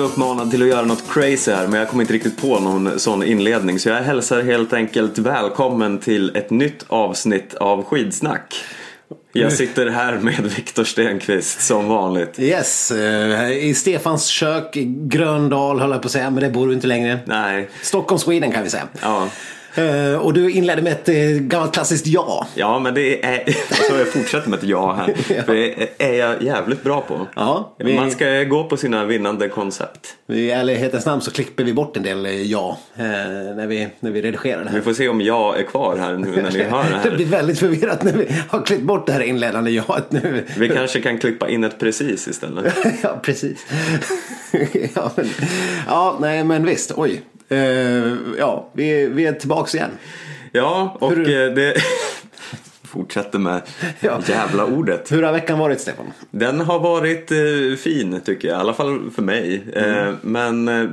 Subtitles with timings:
[0.00, 3.00] Blivit uppmanad till att göra något crazy här men jag kommer inte riktigt på någon
[3.00, 8.64] sån inledning så jag hälsar helt enkelt välkommen till ett nytt avsnitt av Skidsnack.
[9.32, 12.38] Jag sitter här med Viktor Stenqvist som vanligt.
[12.38, 16.74] Yes, eh, i Stefans kök Gröndal höll jag på att säga, men det bor du
[16.74, 17.18] inte längre.
[17.24, 18.88] Nej, Stockholm, Sweden kan vi säga.
[19.02, 19.28] ja.
[19.74, 22.46] Eh, Och du inledde med ett eh, gammalt klassiskt ja.
[22.54, 23.44] Ja, men det är...
[23.88, 25.14] Så jag fortsätter med ett ja här.
[25.44, 27.26] För det är jag jävligt bra på.
[27.36, 30.14] Ja, vi- Man ska gå på sina vinnande koncept.
[30.28, 32.78] I ärlighetens namn så klipper vi bort en del eh, ja
[33.56, 34.80] när vi, när vi redigerar det Vi här.
[34.80, 37.16] får se om jag är kvar här nu när ni hör det Det här.
[37.16, 40.44] blir väldigt förvirrat när vi har klippt bort det här inledande jaet nu.
[40.58, 42.74] Vi kanske kan klippa in ett precis istället.
[43.02, 43.66] ja, precis.
[44.94, 45.28] ja, men,
[45.86, 46.92] ja, nej men visst.
[46.96, 47.22] Oj.
[47.50, 49.90] Eh, ja, vi, vi är tillbaks igen.
[50.52, 51.74] Ja, och eh, det...
[52.90, 53.62] Fortsätter med
[54.00, 54.20] Ja.
[54.26, 55.12] jävla ordet.
[55.12, 56.06] Hur har veckan varit Stefan?
[56.30, 59.62] Den har varit eh, fin tycker jag, i alla fall för mig.
[59.74, 60.84] Eh, men eh,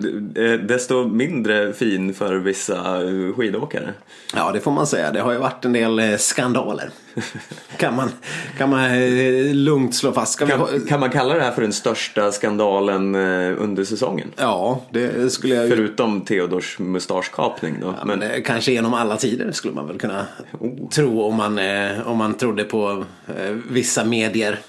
[0.68, 3.94] desto mindre fin för vissa eh, skidåkare.
[4.36, 5.12] Ja, det får man säga.
[5.12, 6.90] Det har ju varit en del eh, skandaler.
[7.78, 8.09] kan man,
[8.58, 10.34] kan man eh, lugnt slå fast.
[10.34, 13.84] Ska vi ha- Kan, kan man kalla det här för den största skandalen eh, under
[13.84, 14.28] säsongen?
[14.36, 15.70] Ja, det skulle jag.
[15.70, 17.94] Förutom Theodors mustaschkapning då.
[18.00, 20.25] Ja, men det, kanske genom alla tider skulle man väl kunna
[20.59, 20.90] Oh.
[20.90, 24.59] tro om man, eh, om man trodde på eh, vissa medier.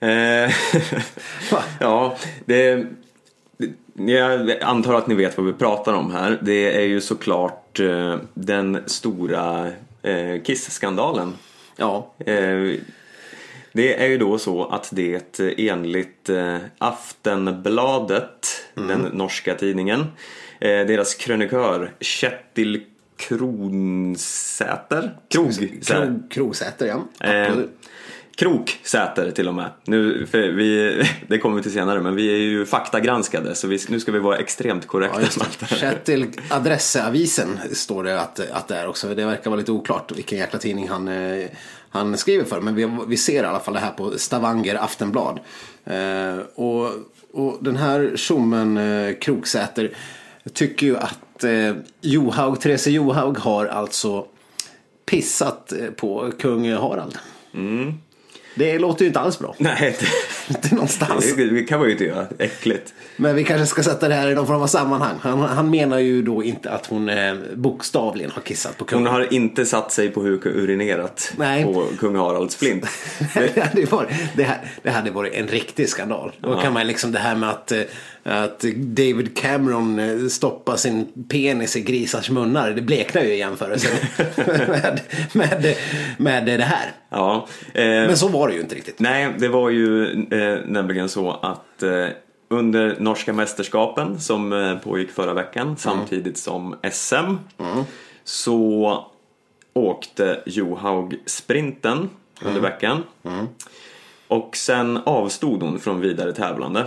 [0.00, 0.50] Eh,
[1.80, 2.86] ja, det,
[3.94, 6.38] jag antar att ni vet vad vi pratar om här.
[6.42, 9.70] Det är ju såklart eh, den stora
[10.02, 11.32] eh, Kiss-skandalen.
[11.76, 12.74] Ja, Eh,
[13.72, 20.00] det är ju då så att det enligt eh, Aftenbladet, den norska tidningen,
[20.60, 22.82] eh, deras krönikör Kjetil
[23.28, 27.26] Kronsäter, Krogsäter, Krog, Krogsäter ja.
[27.28, 27.54] Eh.
[28.36, 29.70] Kroksäter till och med.
[29.84, 33.78] Nu, för vi, det kommer vi till senare, men vi är ju faktagranskade så vi,
[33.88, 35.20] nu ska vi vara extremt korrekta.
[35.60, 35.66] Ja.
[35.66, 39.14] Kjetil Adressavisen står det att, att det är också.
[39.14, 41.46] Det verkar vara lite oklart vilken jäkla tidning han, eh,
[41.90, 42.60] han skriver för.
[42.60, 45.40] Men vi, vi ser i alla fall det här på Stavanger Aftenblad.
[45.84, 46.90] Eh, och,
[47.32, 49.90] och den här tjommen eh, Kroksäter
[50.52, 54.26] tycker ju att eh, Johaug, Therese Johaug har alltså
[55.06, 57.18] pissat eh, på kung Harald.
[57.54, 57.94] Mm.
[58.54, 59.54] Det låter ju inte alls bra.
[59.58, 59.96] Nej,
[60.48, 61.34] Inte någonstans.
[61.36, 62.26] det, det kan man ju inte göra.
[62.38, 62.94] Äckligt.
[63.16, 65.16] Men vi kanske ska sätta det här i någon form av sammanhang.
[65.20, 69.12] Han, han menar ju då inte att hon eh, bokstavligen har kissat på Hon kungen.
[69.12, 71.64] har inte satt sig på huk och urinerat Nej.
[71.64, 72.86] på kung Haralds flint.
[73.34, 76.32] det, hade varit, det, här, det hade varit en riktig skandal.
[76.38, 77.80] Då kan man liksom det här med att, eh,
[78.24, 82.70] att David Cameron eh, stoppar sin penis i grisars munnar.
[82.70, 83.88] Det bleknar ju i jämförelse
[84.66, 85.00] med,
[85.32, 85.76] med,
[86.18, 86.92] med det här.
[87.08, 89.00] Ja, eh, Men så var det ju inte riktigt.
[89.00, 92.06] Nej, det var ju eh, nämligen så att eh,
[92.48, 97.34] under norska mästerskapen som eh, pågick förra veckan samtidigt som SM
[98.24, 99.06] så
[99.74, 102.10] åkte Johaug sprinten
[102.42, 103.02] under veckan.
[104.28, 106.84] Och sen avstod hon från vidare tävlande.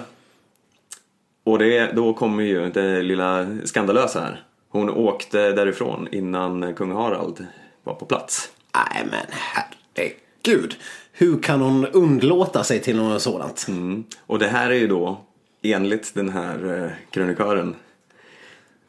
[1.45, 4.43] Och det, då kommer ju det lilla skandalösa här.
[4.69, 7.45] Hon åkte därifrån innan kung Harald
[7.83, 8.49] var på plats.
[8.75, 10.75] Nej men herregud.
[11.11, 13.65] Hur kan hon undlåta sig till något sådant?
[13.67, 14.03] Mm.
[14.19, 15.21] Och det här är ju då
[15.61, 17.75] enligt den här eh, krönikören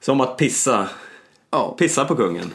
[0.01, 0.89] som att pissa,
[1.51, 1.75] Ja.
[1.79, 2.55] pissa på kungen.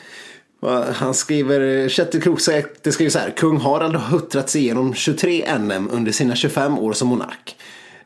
[0.93, 3.29] Han skriver, Kjetil Kroksäter skriver så här.
[3.31, 7.55] Kung Harald har huttrat sig igenom 23 NM under sina 25 år som monark.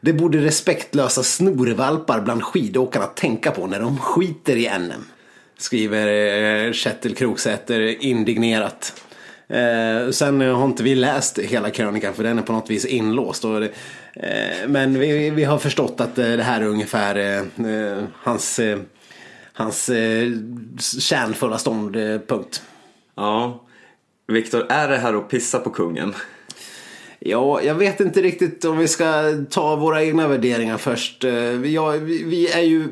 [0.06, 5.06] Det borde respektlösa snorvalpar bland skidåkarna tänka på när de skiter i NM.
[5.58, 6.08] Skriver
[6.66, 9.04] eh, Kjetil Kroksäter indignerat.
[9.48, 13.46] Eh, sen har inte vi läst hela krönikan för den är på något vis inlåst.
[13.46, 13.72] Och det,
[14.14, 18.60] eh, men vi, vi har förstått att eh, det här är ungefär eh, eh, hans,
[18.60, 18.80] eh,
[19.54, 20.32] hans eh,
[21.00, 22.62] kärnfulla ståndpunkt.
[23.16, 23.64] Ja.
[24.28, 26.14] Viktor, är det här att pissa på kungen?
[27.28, 31.24] Ja, jag vet inte riktigt om vi ska ta våra egna värderingar först.
[31.24, 31.34] Eh,
[31.66, 32.88] Ja, vi, vi är ju...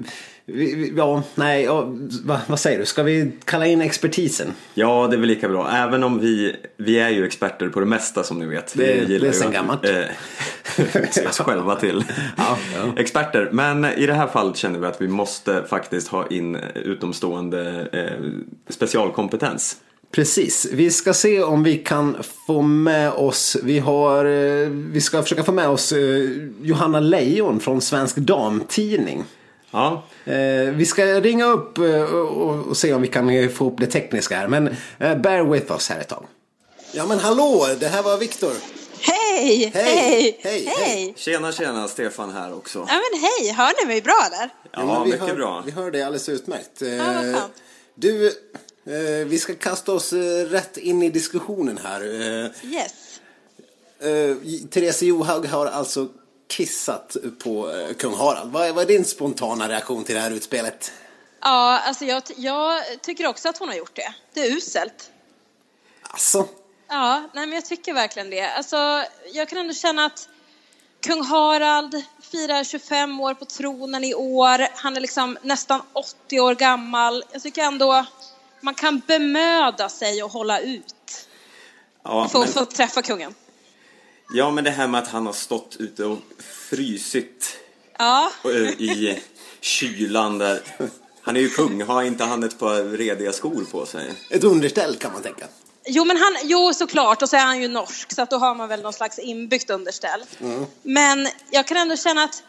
[0.45, 1.94] Vi, ja, nej, ja,
[2.25, 2.85] va, vad säger du?
[2.85, 4.47] Ska vi kalla in expertisen?
[4.74, 5.69] Ja, det är väl lika bra.
[5.71, 8.74] Även om vi, vi är ju experter på det mesta som ni vet.
[8.77, 9.85] Det- vi det är sen gammalt.
[9.85, 12.03] Eh, oss själva till
[12.38, 12.94] Ja, ja.
[13.01, 13.50] experter.
[13.51, 18.29] Men i det här fallet känner vi att vi måste faktiskt ha in utomstående eh,
[18.69, 19.77] specialkompetens.
[20.13, 25.24] Precis, vi ska se om vi kan få med oss, vi har, eh, vi ska
[25.24, 26.30] försöka få med oss eh,
[26.62, 29.24] Johanna Lejon från Svensk Damtidning.
[29.71, 31.80] Ja, Eh, vi ska ringa upp
[32.68, 34.48] och, se om vi kan få upp det tekniska här.
[34.48, 36.25] Men bear with us här ett tag.
[36.92, 38.51] Ja men hallå, det här var Viktor.
[39.00, 39.71] Hej!
[39.74, 40.39] Hej!
[40.44, 40.65] Hej!
[40.77, 41.13] Hej!
[41.18, 42.80] Tjena, tjena, Stefan här också.
[42.80, 44.50] Ja men hej, hör ni mig bra där?
[44.71, 45.63] Ja, vi mycket hör, bra.
[45.65, 46.81] Vi hör dig alldeles utmärkt.
[46.81, 47.54] vad skönt.
[47.95, 48.31] Du,
[49.25, 52.01] vi ska kasta oss eh, rätt in i diskussionen här.
[52.01, 53.19] Eh, Yes.
[54.00, 56.07] eh, Therese Johaug har alltså
[56.47, 58.51] kissat på eh, kung Harald.
[58.51, 60.91] Vad är, vad är din spontana reaktion till det här utspelet?
[61.41, 64.13] Ja, alltså jag, jag tycker också att hon har gjort det.
[64.33, 65.12] Det är uselt.
[66.01, 66.47] Alltså,
[66.88, 68.41] Ja, nej men jag tycker verkligen det.
[68.51, 69.03] Alltså,
[69.33, 70.29] jag kan ändå känna att
[71.01, 74.68] kung Harald firar 25 år på tronen i år.
[74.75, 77.24] Han är liksom nästan 80 år gammal.
[77.31, 78.06] Jag tycker ändå
[78.63, 81.27] man kan bemöda sig och hålla ut
[82.04, 83.36] Ja, för men, att få träffa kungen.
[84.33, 86.19] ja, men det här med att han har stått ute och
[86.69, 87.57] frysit
[87.98, 89.21] Ja, eh, i
[89.62, 90.62] kylan där.
[91.21, 94.13] Han är ju kung, har inte han ett par rediga skor på sig?
[94.30, 95.48] ett underställ kan man tänka.
[95.86, 97.21] Jo, men han, jo, såklart.
[97.21, 99.69] Och så är han ju norsk, så att då har man väl någon slags inbyggt
[99.69, 100.24] underställ.
[100.83, 102.44] Men jag kan ändå känna att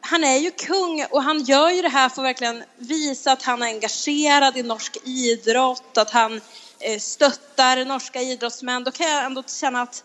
[0.00, 3.42] han är ju kung och han gör ju det här för att verkligen visa att
[3.42, 6.40] han är engagerad i norsk idrott, att han
[6.80, 8.84] eh, stöttar norska idrottsmän.
[8.84, 10.04] Då kan jag ändå känna att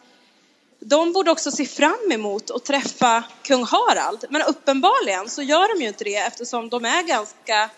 [0.80, 4.26] de borde också se fram emot att träffa kung Harald.
[4.30, 7.70] Men uppenbarligen så gör de ju inte det eftersom de är ganska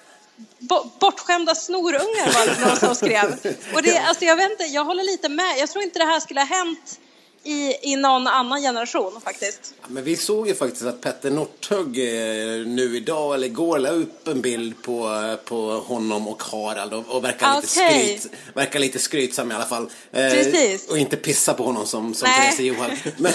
[0.59, 3.56] bo- bortskämda snorungar var det någon som skrev.
[3.73, 5.57] Och det, alltså jag vet inte, jag håller lite med.
[5.57, 7.00] Jag tror inte det här skulle ha hänt
[7.45, 9.74] i, i någon annan generation faktiskt.
[9.81, 13.89] Ja, Men vi såg ju faktiskt att Petter Northug eh, nu idag eller igår la
[13.89, 18.18] upp en bild på, eh, på honom och Harald och, och verkar, lite Okej.
[18.19, 19.89] skryt, verkar lite skrytsam i alla fall.
[20.12, 20.88] Eh, Precis.
[20.89, 22.27] Och inte pissa på honom som, som.
[22.30, 22.92] Therese Johaug.
[23.18, 23.33] Men,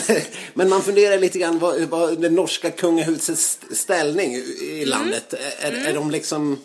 [0.54, 4.88] men man funderar lite grann vad, vad det norska kungahusets ställning i Mm.
[4.88, 5.34] landet.
[5.60, 6.58] Är, är de liksom...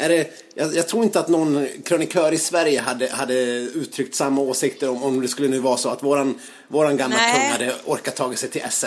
[0.00, 4.40] Är det, jag, jag tror inte att någon krönikör i Sverige hade, hade uttryckt samma
[4.40, 7.34] åsikter om, om det skulle nu vara så att våran, våran gamla Nej.
[7.34, 8.86] kung hade orkat tagit sig till SM.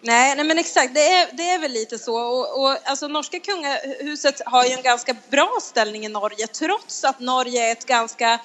[0.00, 2.16] Nej, nej men exakt, det är, det är väl lite så.
[2.16, 7.20] Och, och, alltså, norska kungahuset har ju en ganska bra ställning i Norge trots att
[7.20, 8.40] Norge är ett ganska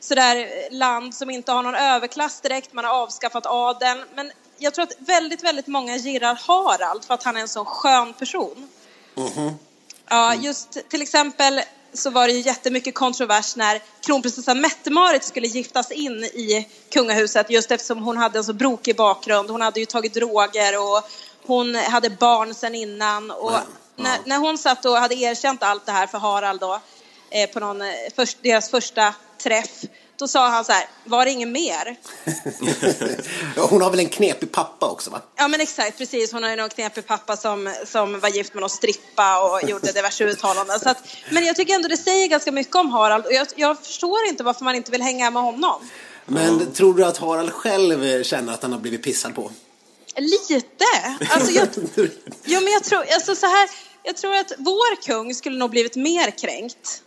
[0.00, 4.04] sådär land som inte har någon överklass direkt, man har avskaffat adeln.
[4.14, 7.64] Men jag tror att väldigt, väldigt många gillar Harald för att han är en så
[7.64, 8.68] skön person.
[10.12, 11.60] Ja, just till exempel
[11.92, 17.70] så var det ju jättemycket kontrovers när kronprinsessan Mette-Marit skulle giftas in i kungahuset just
[17.70, 19.50] eftersom hon hade en så brokig bakgrund.
[19.50, 21.10] Hon hade ju tagit droger och
[21.46, 23.30] hon hade barn sen innan.
[23.30, 23.52] Och
[23.96, 26.80] när, när hon satt och hade erkänt allt det här för Harald då,
[27.30, 29.84] eh, på någon, eh, först, deras första träff,
[30.20, 31.96] då sa han så här, var det inget mer?
[33.56, 35.20] Hon har väl en knepig pappa också va?
[35.36, 36.32] Ja men exakt, precis.
[36.32, 39.92] Hon har ju någon knepig pappa som, som var gift med någon strippa och gjorde
[39.92, 40.80] diverse uttalanden.
[40.80, 40.98] Så att,
[41.30, 44.44] men jag tycker ändå det säger ganska mycket om Harald och jag, jag förstår inte
[44.44, 45.88] varför man inte vill hänga med honom.
[46.26, 49.50] Men tror du att Harald själv känner att han har blivit pissad på?
[50.16, 50.84] Lite.
[51.30, 51.68] Alltså jag,
[52.44, 53.70] jo, men jag tror, alltså så här,
[54.02, 57.02] jag tror att vår kung skulle nog blivit mer kränkt.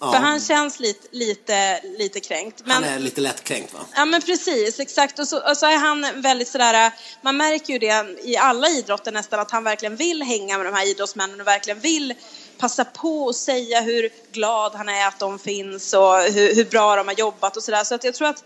[0.00, 0.12] Ja.
[0.12, 2.62] För han känns lite, lite, lite kränkt.
[2.64, 3.80] Men, Han är lite lättkränkt va?
[3.94, 5.18] Ja men precis, exakt.
[5.18, 9.12] Och så, och så är han väldigt sådär, man märker ju det i alla idrotter
[9.12, 12.14] nästan att han verkligen vill hänga med de här idrottsmännen och verkligen vill
[12.58, 16.96] passa på och säga hur glad han är att de finns och hur, hur bra
[16.96, 17.84] de har jobbat och sådär.
[17.84, 18.44] Så att jag tror att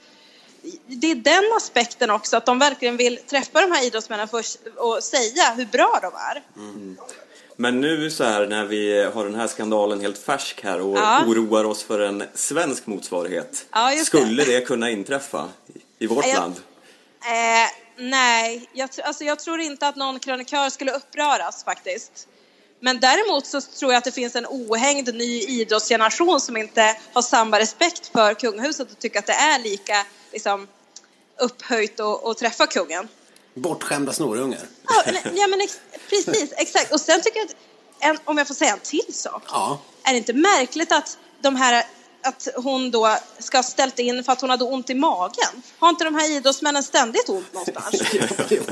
[0.86, 5.02] det är den aspekten också, att de verkligen vill träffa de här idrottsmännen först och
[5.04, 6.42] säga hur bra de är.
[7.56, 11.24] Men nu så här när vi har den här skandalen helt färsk här och Ja.
[11.26, 13.66] oroar oss för en svensk motsvarighet.
[13.72, 13.96] Ja, det.
[14.04, 15.48] Skulle det kunna inträffa
[15.98, 16.54] i vårt Ja, jag- land?
[17.22, 17.70] Eh,
[18.04, 22.28] nej, jag, alltså jag tror inte att någon krönikör skulle uppröras faktiskt.
[22.80, 27.22] Men däremot så tror jag att det finns en ohängd ny idrottsgeneration som inte har
[27.22, 30.68] samma respekt för kungahuset och tycker att det är lika liksom,
[31.40, 33.08] upphöjt att träffa kungen.
[33.54, 34.60] Bortskämda snorungar.
[34.88, 36.92] Ja, men, ja, men ex, precis, exakt.
[36.92, 37.56] Och sen tycker jag att,
[38.00, 39.42] en, om jag får säga en till sak.
[39.46, 39.80] Ja.
[40.02, 41.84] Är det inte märkligt att de här
[42.22, 45.62] att hon då ska ha ställt in för att hon hade ont i magen?
[45.78, 48.02] Har inte de här idrottsmännen ständigt ont någonstans?
[48.50, 48.62] jo,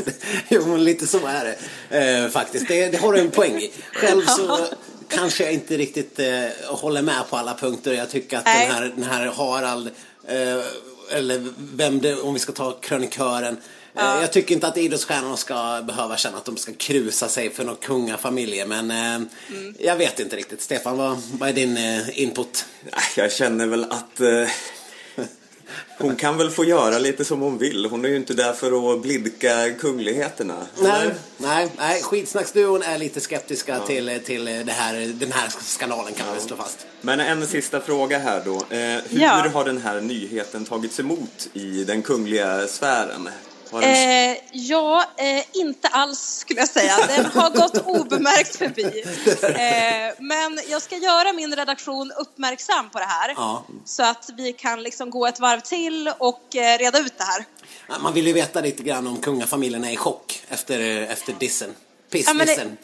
[0.48, 1.56] jo, lite så är
[1.90, 2.68] det eh, faktiskt.
[2.68, 3.72] Det, det har du en poäng i.
[3.92, 4.66] Själv så
[5.08, 6.26] kanske jag inte riktigt eh,
[6.64, 7.92] håller med på alla punkter.
[7.92, 8.66] Jag tycker att Nej.
[8.66, 9.90] den här, den här Harald,
[10.28, 13.56] eh, eller vem det, om vi ska ta krönikören.
[13.96, 17.64] Eh, jag tycker inte att idrottsstjärnorna ska behöva känna att de ska krusa sig för
[17.64, 18.66] några kungafamiljer.
[18.66, 18.96] Men eh,
[19.50, 19.74] Mm.
[19.78, 20.62] jag vet inte riktigt.
[20.62, 22.64] Stefan, vad, vad är din eh, input?
[23.16, 24.48] Jag känner väl att eh,
[25.98, 27.86] hon kan väl få göra lite som hon vill.
[27.86, 30.66] Hon är ju inte där för att blidka kungligheterna.
[30.78, 32.02] Nej, nej, nej.
[32.02, 36.86] Skitsnacksduon är lite skeptiska till, till det här, den här skandalen kan vi slå fast.
[37.00, 38.54] Men en sista fråga här då.
[38.56, 39.48] Eh, hur Ja.
[39.54, 43.28] har den här nyheten tagits emot i den kungliga sfären?
[43.82, 46.96] Eh, ja, eh, inte alls skulle jag säga.
[47.06, 49.04] Den har gått obemärkt förbi.
[49.56, 53.34] Eh, men jag ska göra min redaktion uppmärksam på det här.
[53.36, 53.64] Ja.
[53.84, 57.44] Så att vi kan liksom gå ett varv till och eh, reda ut det här.
[57.88, 61.74] Ja, Man vill ju veta lite grann om kungafamiljen är i chock efter, efter dissen.
[62.10, 62.76] Ja, det,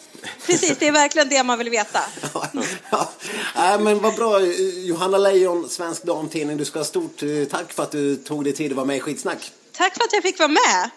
[0.46, 2.00] precis, det är verkligen det man vill veta.
[2.34, 2.48] Ja,
[2.90, 3.10] ja.
[3.56, 4.40] Nej, men vad bra.
[4.74, 6.56] Johanna Lejon, Svensk Damtidning.
[6.56, 8.96] Du ska ha stort eh, tack för att du tog dig tid att vara med
[8.96, 9.52] i Skitsnack.
[9.72, 10.90] Tack för att jag fick vara med.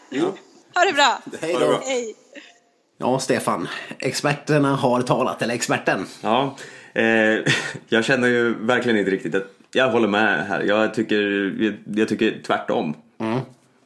[0.75, 1.19] Ha det bra.
[1.41, 1.59] Hej då.
[1.59, 1.81] bra.
[1.85, 2.15] Hej.
[2.97, 3.67] Ja, Stefan.
[3.99, 6.05] Experterna har talat, eller experten.
[6.21, 6.57] Ja,
[6.93, 7.03] eh,
[7.87, 10.61] jag känner ju verkligen inte riktigt att jag håller med här.
[10.61, 11.21] Jag tycker,
[11.59, 12.95] jag, jag tycker tvärtom.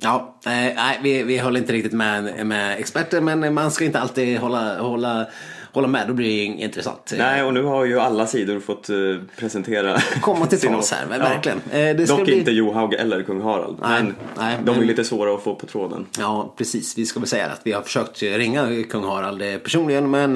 [0.01, 3.99] Ja, eh, nej, vi, vi håller inte riktigt med, med experter, men man ska inte
[3.99, 5.25] alltid hålla, hålla,
[5.73, 6.07] hålla med.
[6.07, 7.13] Då blir det intressant.
[7.17, 8.95] Nej, och nu har ju alla sidor fått eh,
[9.37, 11.57] presentera Komma till tals här, men verkligen.
[11.71, 13.77] Eh, det ska Dock bli- inte Johaug eller kung Harald.
[13.81, 16.05] Nej, men nej, de är men- lite svåra att få på tråden.
[16.19, 16.97] Ja, precis.
[16.97, 20.35] Vi ska väl säga att vi har försökt ringa kung Harald eh, personligen, men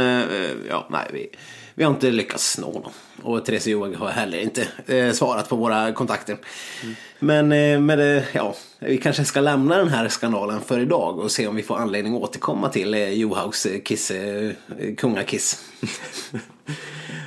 [0.70, 1.28] ja, nej, vi,
[1.76, 2.92] vi har inte lyckats nå honom.
[3.24, 6.38] Och Therese Johaug har heller inte eh, svarat på våra kontakter.
[7.20, 11.32] Men eh, med det, ja, vi kanske ska lämna den här skandalen för idag och
[11.32, 14.52] se om vi får anledning att återkomma till eh, Johaugs eh, kiss, eh,
[14.98, 15.66] kungakiss.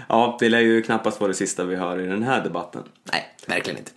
[0.09, 2.83] Ja, det lär ju knappast vara det sista vi hör i den här debatten.
[3.13, 3.91] Nej, verkligen inte.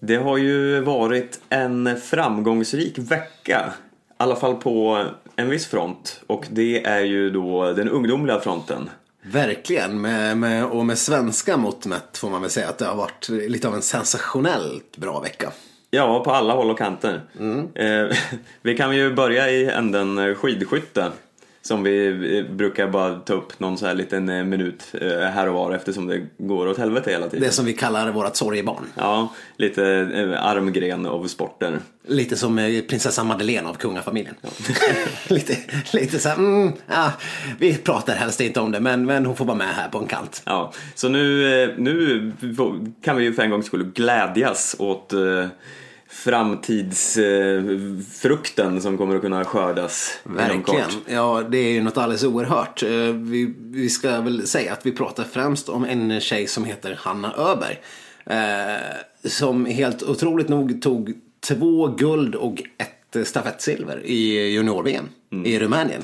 [0.00, 3.72] Det har ju varit en framgångsrik vecka.
[4.08, 5.04] I alla fall på
[5.36, 6.20] en viss front.
[6.26, 8.90] Och det är ju då den ungdomliga fronten.
[9.22, 12.96] Verkligen, med, med, och med svenska mått mätt får man väl säga att det har
[12.96, 15.52] varit lite av en sensationellt bra vecka.
[15.90, 17.20] Ja, på alla håll och kanter.
[17.74, 18.16] Eh,
[18.62, 21.12] vi kan ju börja i änden skidskytte.
[21.66, 25.54] Som vi brukar bara ta upp någon så här liten eh, minut eh, här och
[25.54, 27.40] var eftersom det går åt helvete hela tiden.
[27.40, 28.84] Det som vi kallar vårt sorgebarn.
[28.94, 31.78] Ja, lite eh, armgren av sporter.
[32.06, 34.34] Lite som eh, prinsessa Madeleine av kungafamiljen.
[35.28, 35.56] lite,
[35.92, 37.12] lite så här, mm, ja,
[37.58, 40.06] vi pratar helst inte om det men, men hon får vara med här på en
[40.06, 40.42] kant.
[40.46, 42.32] Ja, så nu, nu
[43.02, 45.12] kan vi ju för en gångs skull glädjas åt
[46.14, 50.90] framtidsfrukten som kommer att kunna skördas Verkligen.
[51.06, 52.82] Ja, det är ju något alldeles oerhört.
[52.82, 56.98] Eh, Vi, vi ska väl säga att vi pratar främst om en tjej som heter
[57.00, 57.80] Hanna Öberg.
[58.26, 58.76] Eh,
[59.24, 65.08] som helt otroligt nog tog två guld och ett stafettsilver i junior-VM
[65.44, 66.02] i Rumänien.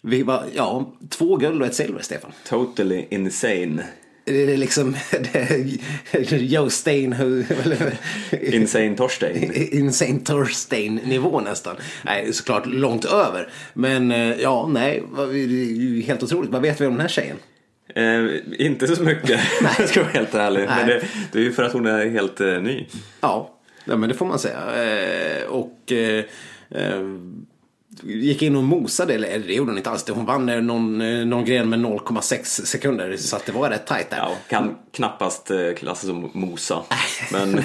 [0.00, 2.32] Vi var, ja, två guld och ett silver, Stefan.
[2.48, 3.84] Totally insane.
[4.28, 4.96] Det är liksom
[5.32, 5.38] det
[6.12, 7.14] är Joe Stein,
[8.42, 9.52] Insane Torstein.
[9.72, 11.76] Insane Thorstein nivå nästan.
[12.04, 13.48] Nej, såklart långt över.
[13.72, 16.50] Men eh, ja, nej, det är ju helt otroligt.
[16.50, 17.36] Vad vet vi om den här tjejen?
[17.94, 19.40] Eh, inte så mycket,
[19.78, 20.60] jag ska vara helt ärlig.
[20.68, 21.00] Men Nej.
[21.00, 22.86] det, det är ju för att hon är helt eh, ny.
[23.20, 23.54] Ja,
[23.84, 24.58] ja men det får man säga.
[24.84, 26.24] Eh, och eh,
[26.70, 27.02] eh,
[28.02, 30.08] gick in och mosade, eller det gjorde hon inte alls.
[30.08, 33.16] Hon vann eh, någon, eh, någon gren med 0,6 sekunder.
[33.16, 34.16] Så att det var rätt tajt där.
[34.16, 36.82] Ja, kan knappast eh, klassas som mosa.
[37.32, 37.62] Men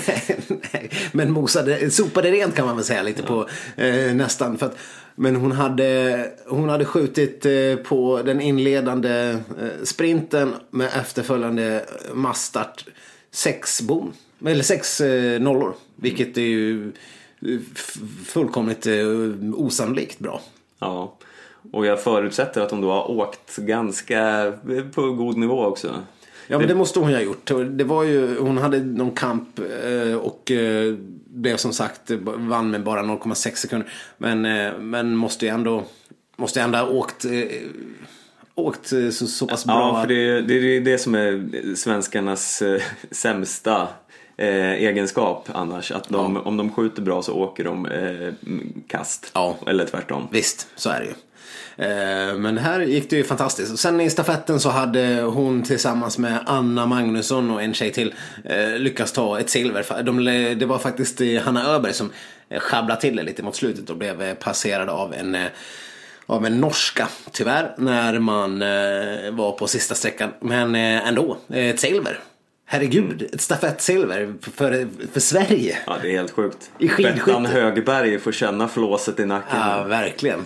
[1.12, 4.58] men mosade, sopade rent kan man väl säga lite på eh, nästan.
[4.58, 4.78] För att,
[5.16, 7.46] men hon hade, hon hade skjutit
[7.84, 9.38] på den inledande
[9.84, 12.86] sprinten med efterföljande massstart
[13.32, 14.14] sex bom.
[14.46, 15.02] Eller sex
[15.40, 15.74] nollor.
[15.96, 16.92] Vilket är ju
[18.26, 19.08] fullkomligt eh,
[19.56, 20.42] osannolikt bra.
[20.80, 21.18] ja.
[21.72, 25.96] Och jag förutsätter att hon då har åkt ganska eh, på god nivå också.
[26.48, 27.52] Ja men det måste hon ju ha gjort.
[27.70, 30.52] Det var ju, hon hade någon kamp eh, och
[31.26, 33.90] blev som sagt vann med bara 0,6 sekunder.
[34.18, 34.42] Men,
[34.90, 35.84] men måste ju ändå,
[36.36, 37.26] måste ändå ha åkt,
[38.56, 39.76] åkt så, så pass bra.
[39.76, 42.64] Ja, för det, det är det som är svenskarnas
[43.12, 43.88] sämsta
[44.38, 45.92] eh, egenskap annars.
[45.92, 48.34] Att de, om de skjuter bra så åker de eh,
[48.88, 49.32] kast.
[49.34, 49.56] Ja.
[49.68, 50.28] Eller tvärtom.
[50.32, 51.14] Visst, så är det ju.
[51.78, 53.74] Eh, Men här gick det ju fantastiskt.
[53.74, 58.14] Och sen i stafetten så hade hon tillsammans med Anna Magnusson och en tjej till
[58.46, 60.04] eh, lyckats ta ett silver.
[60.04, 60.26] De,
[60.60, 62.12] det var faktiskt Hanna Öberg som
[62.50, 65.38] eh, sjabblade till det lite mot slutet och blev eh, passerad av en
[66.26, 68.60] av en norska, tyvärr, när man
[69.38, 70.30] var på sista sträckan.
[70.40, 72.20] Men ändå, ett silver.
[72.66, 75.78] Herregud, ett stafettsilver för, för Sverige.
[75.88, 76.72] Ja, det är helt sjukt.
[76.80, 76.88] I.
[76.88, 79.60] Bettan Högberg får känna flåset i nacken.
[79.60, 80.46] Ja, verkligen.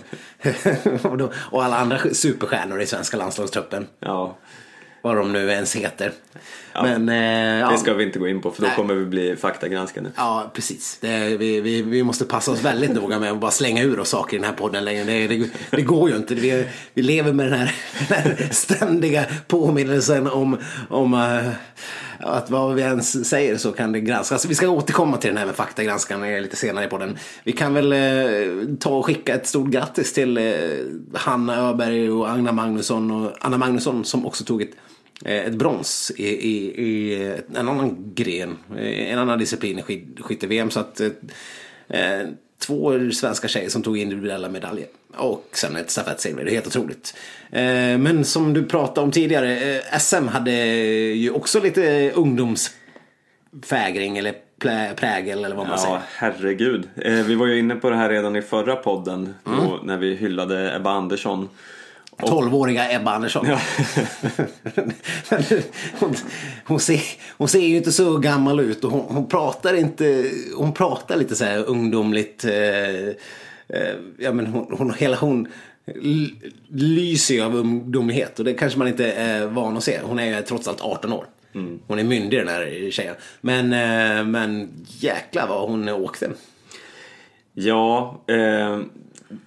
[1.50, 3.86] och, alla andra superstjärnor i svenska landslagstruppen.
[4.00, 4.36] Ja,
[5.02, 6.12] Vad de nu ens heter.
[6.82, 8.76] Men, eh, ja, det ska vi inte gå in på för då Nej.
[8.76, 10.10] kommer vi bli faktagranskade.
[10.16, 10.98] Ja, precis.
[11.00, 14.08] Det, vi, vi, vi måste passa oss väldigt noga med att bara slänga ur oss
[14.08, 15.04] saker i den här podden längre.
[15.04, 16.34] Det, det, det går ju inte.
[16.34, 17.74] Vi, vi lever med den här,
[18.08, 20.58] den här ständiga påminnelsen om,
[20.88, 21.50] om, eh,
[22.18, 24.44] att vad vi ens säger så kan det granskas.
[24.44, 27.18] Vi ska återkomma till den här med faktagranskaren lite senare på den.
[27.44, 30.52] Vi kan väl eh, ta och skicka ett stort grattis till eh,
[31.14, 34.70] Hanna Öberg och Anna Magnusson och Anna Magnusson som också tog ett
[35.24, 40.18] eh, ett brons i, i, i en annan gren, eh, en annan disciplin i skid,
[40.20, 40.70] skytte-VM.
[40.70, 41.10] Så att eh,
[41.88, 44.86] eh, två svenska tjejer som tog individuella medaljer.
[45.18, 47.14] Och sen ett stafettsilver, det är helt otroligt.
[47.50, 50.52] Eh, men som du pratade om tidigare, eh, SM hade
[51.14, 54.34] ju också lite ungdomsfägring eller
[54.94, 56.00] prägel eller vad man Ja, säger.
[56.16, 56.88] herregud.
[56.96, 60.14] Eh, vi var ju inne på det här redan i förra podden då, när vi
[60.14, 61.48] hyllade Ebba Andersson.
[62.22, 63.46] 12-åriga Ebba Andersson.
[66.00, 66.14] hon,
[66.64, 67.00] hon, ser,
[67.36, 70.24] hon ser ju inte så gammal ut och hon, hon pratar inte,
[70.56, 72.44] hon pratar lite så här ungdomligt.
[72.44, 73.14] Eh,
[74.18, 75.48] ja, men hon, hon, hela hon
[76.68, 80.00] lyser ju av ungdomlighet och det kanske man inte är van att se.
[80.02, 81.26] Hon är ju trots allt 18 år.
[81.86, 83.14] Hon är myndig den här tjejen.
[83.40, 86.30] Men, eh, men jäklar vad hon åkte.
[87.54, 88.80] Ja, eh,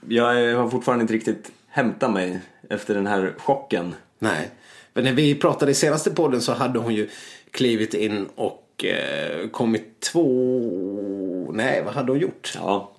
[0.07, 3.95] jag har fortfarande inte riktigt hämtat mig efter den här chocken.
[4.19, 4.49] Nej.
[4.93, 7.09] Men när vi pratade i senaste podden så hade hon ju
[7.51, 11.51] klivit in och eh, kommit två...
[11.53, 12.53] Nej, vad hade hon gjort?
[12.55, 12.91] Ja.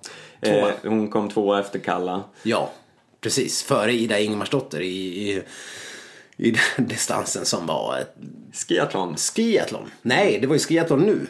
[0.43, 0.69] Tvåa.
[0.69, 2.23] Eh, hon kom tvåa efter Kalla.
[2.43, 2.71] Ja,
[3.21, 3.63] precis.
[3.63, 5.41] Före Ida Ingemarsdotter i, i,
[6.37, 8.15] i den distansen som var ett
[8.53, 9.17] Skiathlon.
[9.17, 9.91] skiathlon.
[10.01, 11.27] Nej, det var ju skiathlon nu.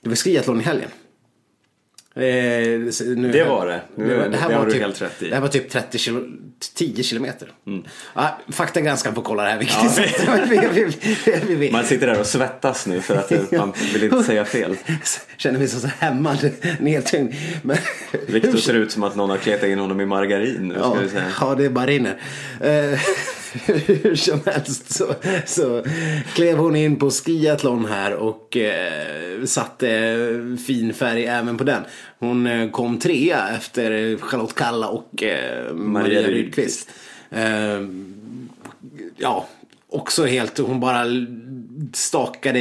[0.00, 0.90] Det var skiathlon i helgen.
[2.16, 3.80] Eh, nu, Det var det.
[3.96, 5.28] Nu- det har du typ, helt rätt i.
[5.28, 6.20] Det här var typ 30 kilo,
[6.74, 7.48] 10 kilometer.
[7.66, 7.84] Mm.
[8.14, 9.68] Ja, Faktagranskaren får kolla det här.
[10.26, 10.36] Ja.
[11.48, 14.76] vi, vi, Man sitter där och svettas nu för att man vill inte säga fel.
[15.36, 17.34] Känner mig så, så hämmad, nedtyngd.
[17.62, 17.76] Men,
[18.26, 20.94] Viktor ser ut som att någon har kletat in honom i margarin nu ska Ja,
[21.02, 21.24] vi säga.
[21.40, 22.16] ja, det bara rinner.
[22.60, 22.98] Eh,
[23.66, 25.14] hur som helst så,
[25.46, 25.84] så
[26.34, 31.82] klev hon in på skiathlon här och eh, satte fin färg även på den.
[32.18, 36.90] Hon eh, kom trea efter Charlotte Kalla och eh, Maria, Maria Rydqvist.
[37.30, 37.80] Eh,
[39.16, 39.48] ja,
[39.88, 41.04] också helt, hon bara
[41.92, 42.60] stakade,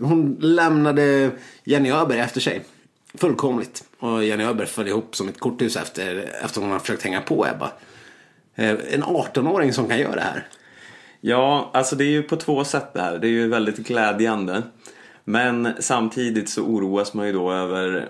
[0.00, 1.30] hon lämnade
[1.64, 2.62] Jenny Öberg efter sig.
[3.14, 3.84] Fullkomligt.
[3.98, 7.46] Och Jenny Öberg föll ihop som ett korthus efter, efter hon har försökt hänga på
[7.46, 7.70] Ebba.
[8.54, 10.46] Eh, En 18-åring som kan göra det här.
[11.20, 13.18] Ja, alltså det är ju på två sätt det här.
[13.18, 14.62] Det är ju väldigt glädjande.
[15.24, 18.08] Men samtidigt så oroas man ju då över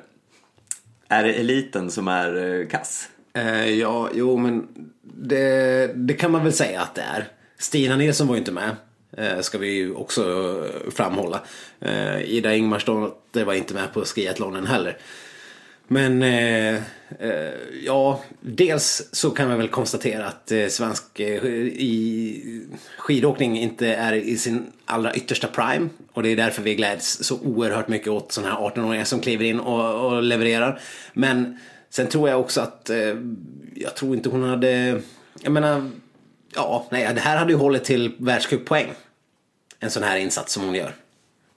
[1.09, 3.09] är det eliten som är eh, kass?
[3.35, 4.69] Eh, ja, jo men
[5.03, 7.29] det, det kan man väl säga att det är.
[7.59, 8.77] Stina Nilsson var ju inte med.
[9.17, 10.57] Eh, ska vi ju också
[10.95, 11.41] framhålla.
[11.81, 14.99] Eh, Ida Ingmarsdotter var inte med på skiathlonen heller.
[15.89, 16.75] Men eh,
[17.19, 22.67] eh, ja, dels så kan man väl konstatera att eh, svensk eh, i
[22.99, 25.89] skidåkning inte är i sin allra yttersta prime.
[26.13, 29.45] Och det är därför vi gläds så oerhört mycket åt sådana här 18-åringar som kliver
[29.45, 30.81] in och, och levererar.
[31.13, 31.59] Men
[31.91, 33.17] sen tror jag också att eh,
[33.75, 35.01] jag tror inte hon hade,
[35.43, 35.91] jag menar,
[36.55, 38.93] ja, nej, det här hade ju hållit till världscuppoäng.
[39.79, 40.95] En sån här insats som hon gör.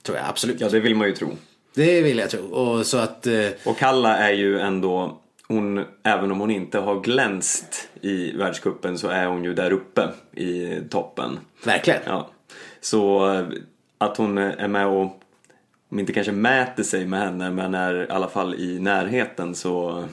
[0.02, 0.60] Tror jag absolut.
[0.60, 1.36] Ja, det vill man ju tro.
[1.76, 2.44] Det vill jag tro.
[2.46, 3.26] Och så att...
[3.26, 8.98] Eh, Och Kalla är ju ändå, hon, även om hon inte har glänst i världskuppen
[8.98, 11.38] så är hon ju där uppe i toppen.
[11.64, 12.00] verkligen.
[12.06, 12.30] Ja.
[12.80, 13.46] Så eh,
[13.98, 15.20] att hon är med och,
[15.90, 20.04] om inte kanske mäter sig med henne, men är i alla fall i närheten så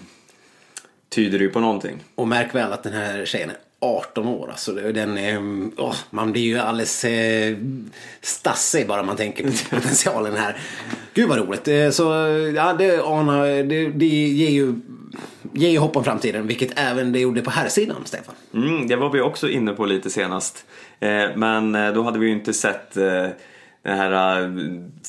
[1.10, 2.04] tyder det ju på någonting.
[2.16, 4.50] Och märk väl att den här tjejen är 18 år.
[4.52, 5.40] Alltså, den är,
[6.16, 7.58] man blir ju alldeles eh,
[8.22, 10.58] stassig bara man tänker på potentialen här.
[11.14, 11.68] Gud vad roligt.
[11.68, 12.04] Eh, så
[12.56, 14.74] ja, det, Anna, det, det ger ju
[15.54, 16.48] ger ju hopp om framtiden.
[16.48, 18.36] Vilket även det gjorde på här sidan Stefan.
[18.54, 20.66] Mm, det var vi också inne på lite senast.
[21.00, 23.28] Eh, men eh, då hade vi ju inte sett eh,
[23.84, 24.50] det här eh,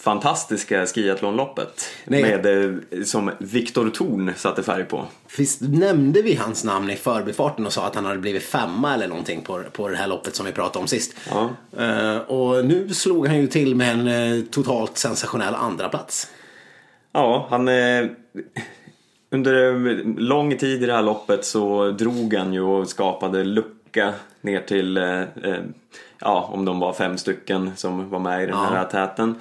[0.02, 1.88] fantastiska skiathlonloppet.
[2.04, 5.06] Med, eh, som Viktor Thorn satte färg på.
[5.38, 9.08] Visst nämnde vi hans namn i förbifarten och sa att han hade blivit femma eller
[9.08, 11.16] någonting på, på det här loppet som vi pratade om sist.
[11.30, 11.50] Ja.
[11.78, 14.08] Eh, och nu slog han ju till med en
[14.38, 16.28] eh, totalt sensationell andra plats.
[17.12, 17.68] Ja, han...
[17.68, 18.06] Eh,
[19.30, 19.74] under
[20.20, 24.98] lång tid i det här loppet så drog han ju och skapade lucka ner till,
[26.24, 29.34] ja, om de var fem stycken som var med i den här täten.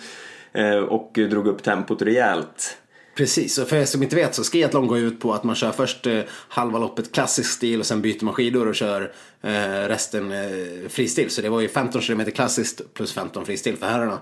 [0.54, 2.78] Eh, och drog upp tempot rejält.
[3.16, 5.72] Precis, och för er som inte vet så skiathlon går ut på att man kör
[5.72, 10.32] först eh, halva loppet klassisk stil och sen byter man skidor och kör eh, resten
[10.32, 11.30] eh, fristil.
[11.30, 14.20] Så det var ju 15 km klassiskt plus 15 fristil för herrarna.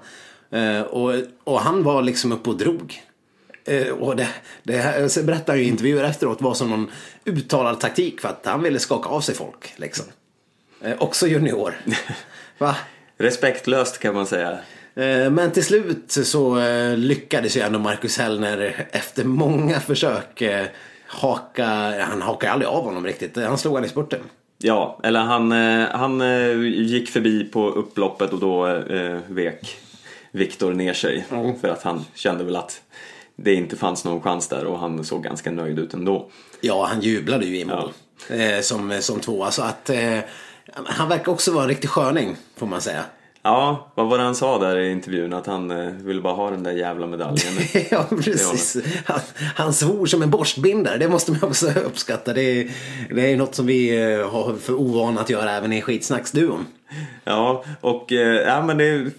[0.49, 3.01] Eh, och, och han var liksom uppe och drog.
[3.99, 4.27] Och det,
[4.63, 6.91] det här, berättar ju i intervjuer efteråt var som någon
[7.25, 9.73] uttalad taktik för att han ville skaka av sig folk.
[9.75, 10.05] Liksom.
[10.97, 11.75] Också junior.
[12.61, 12.75] Va?
[13.17, 14.51] Respektlöst kan man säga.
[14.95, 20.65] Eh, Men till slut så eh, lyckades ju ändå Marcus Hellner efter många försök eh,
[21.07, 21.65] haka,
[21.99, 24.19] han hakade aldrig av honom riktigt, han slog han i spurten.
[24.57, 25.51] Ja, eller han,
[25.91, 26.21] han
[26.71, 29.77] gick förbi på upploppet och då eh, vek
[30.31, 31.25] Viktor ner sig.
[31.31, 31.59] Mm.
[31.59, 32.81] För att han kände väl att
[33.35, 36.29] det inte fanns någon chans där och han såg ganska nöjd ut ändå.
[36.61, 37.91] Ja, han jublade ju i mål
[38.29, 40.19] eh, som, som tvåa så att eh,
[40.85, 43.03] han verkar också vara en riktig sköning får man säga.
[43.43, 45.33] Ja, vad var det han sa där i intervjun?
[45.33, 47.53] Att han eh, ville bara ha den där jävla medaljen.
[47.91, 48.77] ja, precis.
[49.05, 49.19] Han,
[49.55, 50.97] han svor som en borstbindare.
[50.97, 52.33] Det måste man också uppskatta.
[52.33, 52.71] Det är,
[53.15, 56.65] det är något som vi eh, har för ovana att göra även i skitsnacksduon.
[57.23, 59.11] Ja, och eh, ja, men det,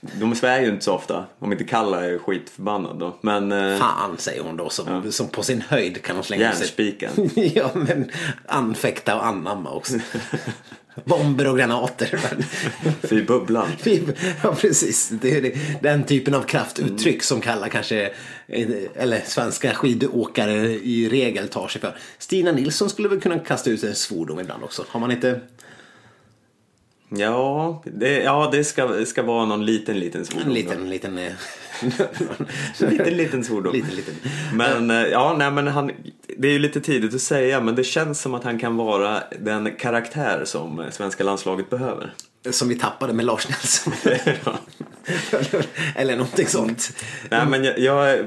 [0.00, 1.24] de svär ju inte så ofta.
[1.38, 3.16] Om inte Kalla är skitförbannad då.
[3.20, 6.60] Men eh, Fan, säger hon då, som, som på sin höjd kan hon slänga sig.
[6.60, 7.10] järnspiken.
[7.54, 8.10] ja, men
[8.46, 9.94] anfäkta och anamma också.
[11.04, 12.20] Bomber och granater.
[13.02, 13.68] Fy bubblan.
[14.42, 15.08] ja, precis.
[15.08, 18.10] Det är den typen av kraftuttryck som Kalla kanske,
[18.94, 21.96] eller svenska skidåkare i regel tar sig för.
[22.18, 24.84] Stina Nilsson skulle väl kunna kasta ut en svordom ibland också.
[24.88, 25.40] Har man inte?
[27.16, 30.48] Ja, det, ja, det ska, ska vara någon liten, liten svordom.
[30.48, 31.18] En liten, liten...
[31.18, 31.32] eh,
[32.90, 33.72] liten, liten svordom.
[33.72, 34.14] Liten, liten.
[34.54, 35.90] Men eh, ja, nej men han,
[36.38, 39.22] det är ju lite tidigt att säga men det känns som att han kan vara
[39.40, 42.14] den karaktär som svenska landslaget behöver.
[42.50, 43.92] Som vi tappade med Lars Nelson.
[45.96, 46.92] eller någonting sånt.
[47.30, 48.26] Nej men jag, jag,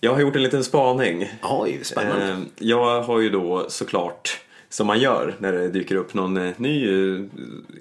[0.00, 1.32] jag har gjort en liten spaning.
[1.42, 2.28] Oj, spännande.
[2.28, 4.40] Eh, Jag har ju då såklart,
[4.72, 7.20] som man gör när det dyker upp någon eh, ny eh,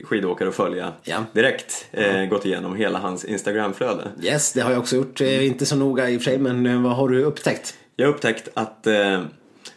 [0.03, 1.25] skidåkare att följa, Ja.
[1.33, 4.07] direkt eh, gått igenom hela hans Instagramflöde.
[4.21, 5.21] Yes, det har jag också gjort.
[5.21, 7.75] Eh, Inte så noga i och för sig, men vad har du upptäckt?
[7.95, 9.23] Jag har upptäckt att eh,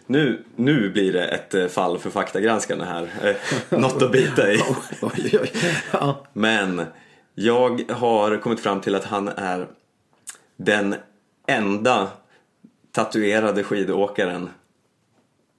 [0.06, 3.36] nu, nu blir det ett fall för faktagranskarna här.
[3.68, 4.60] Något att bita i.
[6.32, 6.82] Men
[7.34, 9.66] jag har kommit fram till att han är
[10.56, 10.94] den
[11.46, 12.08] enda
[12.92, 14.48] tatuerade skidåkaren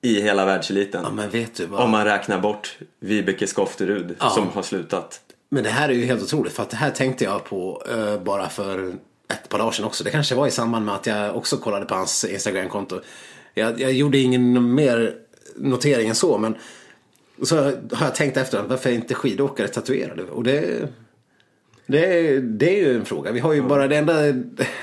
[0.06, 1.02] i hela världseliten.
[1.04, 1.82] ja, men vet du vad?
[1.82, 4.30] Om man räknar bort Vibeke Skofterud Ja.
[4.30, 5.22] som har slutat.
[5.50, 8.24] Men det här är ju helt otroligt för att det här tänkte jag på eh,
[8.24, 8.94] bara för
[9.34, 10.04] ett par dagar sedan också.
[10.04, 13.02] Det kanske var i samband med att jag också kollade på hans Instagram-konto.
[13.54, 15.14] Jag, jag gjorde ingen mer
[15.56, 16.56] notering än så men
[17.44, 17.56] så
[17.94, 20.24] har jag tänkt efter varför är inte skidåkare tatuerade?
[20.24, 20.88] Och det,
[21.88, 23.32] det, det är ju en fråga.
[23.32, 24.22] Vi har ju bara det enda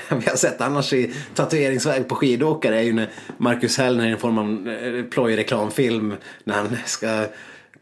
[0.09, 4.17] vi har sett annars i tatueringsväg på skidåkare är ju när Marcus Hellner i en
[4.17, 7.25] form av eh, plojreklamfilm när han ska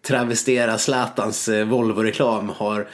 [0.02, 2.88] travestera Zlatans eh, Volvo-reklam har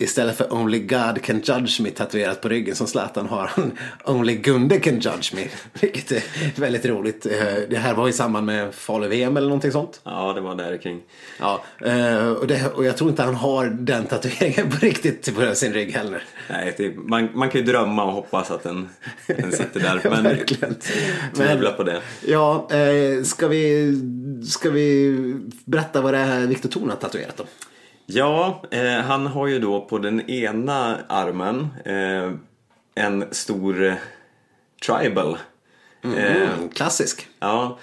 [0.00, 3.72] istället för Only God can judge me tatuerat på ryggen som Zlatan har han
[4.04, 5.46] Only Gunde can judge me.
[5.80, 6.22] Vilket är
[6.60, 7.26] väldigt roligt.
[7.26, 7.32] Eh,
[7.70, 10.00] Det här var i samband med Falu-VM eller någonting sånt.
[10.04, 11.00] Ja, det var där kring.
[11.40, 15.54] Ja, eh, och, det, och jag tror inte han har den tatueringen på riktigt på
[15.54, 16.22] sin rygg heller.
[16.50, 18.88] Nej, det, man, man kan ju drömma och hoppas att den,
[19.26, 20.00] den sitter där.
[20.10, 20.76] Men Verkligen.
[21.34, 22.00] tvivla på det.
[22.26, 23.94] Ja, eh, ska, vi,
[24.48, 25.16] ska vi
[25.64, 27.44] berätta vad det är Viktor Thorn har tatuerat då?
[28.06, 32.32] Ja, eh, han har ju då på den ena armen eh,
[32.94, 33.94] en stor eh,
[34.86, 35.38] tribal.
[36.04, 37.28] Mm, klassisk.
[37.40, 37.78] ja,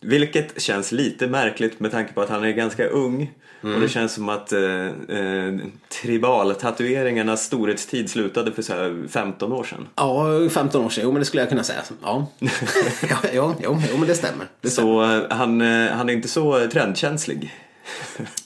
[0.00, 3.30] vilket känns lite märkligt med tanke på att han är ganska ung.
[3.62, 5.54] Och det känns som att eh, eh,
[5.88, 9.88] tribal-tatueringarnas storhetstid slutade för så här 15 år sedan.
[9.94, 11.04] Ja, 15 år sedan.
[11.04, 11.82] Jo, men det skulle jag kunna säga.
[12.02, 12.26] Ja,
[13.10, 14.46] ja jo, jo, jo, men det stämmer.
[14.60, 14.88] Det stämmer.
[14.88, 17.54] Så eh, han, eh, han är inte så trendkänslig.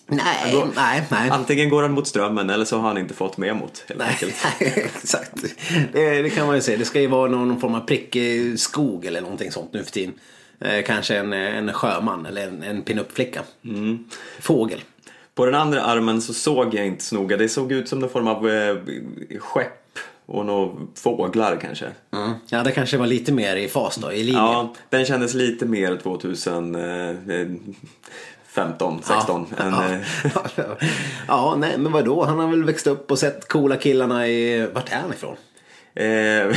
[0.08, 1.30] Nej, går- nej, nej.
[1.30, 4.08] Antingen går han mot strömmen eller så har han inte fått med mot helt Nej,
[4.08, 4.34] enkelt.
[4.96, 5.44] exakt.
[5.92, 6.78] Det, det kan man ju säga.
[6.78, 9.90] Det ska ju vara någon, någon form av prickig skog eller någonting sånt nu för
[9.90, 10.14] tiden.
[10.60, 13.42] Eh, kanske en, en sjöman eller en, en pinup-flicka.
[14.40, 14.80] Fågel.
[15.34, 17.36] På den andra armen så såg jag inte så noga.
[17.36, 18.76] Det såg ut som någon form av eh,
[19.38, 21.86] skepp och några fåglar kanske.
[22.14, 22.32] Mm.
[22.48, 24.40] Ja, det kanske var lite mer i fas då, i linje.
[24.40, 25.96] Ja, den kändes lite mer
[28.56, 29.72] 2015, 16 än...
[29.72, 29.84] Ja.
[29.92, 30.64] eh,
[31.28, 32.24] ja, nej, men vadå?
[32.24, 34.66] Han har väl växt upp och sett coola killarna i...
[34.74, 35.36] Vart är han ifrån?
[35.94, 36.56] Eh,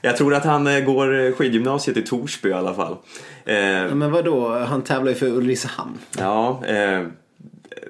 [0.00, 2.96] jag tror att han eh, går skidgymnasiet i Torsby i alla fall.
[3.44, 4.58] Eh, Ja, Men vadå?
[4.58, 5.98] Han tävlar ju för Ulricehamn.
[6.18, 7.06] ja, eh,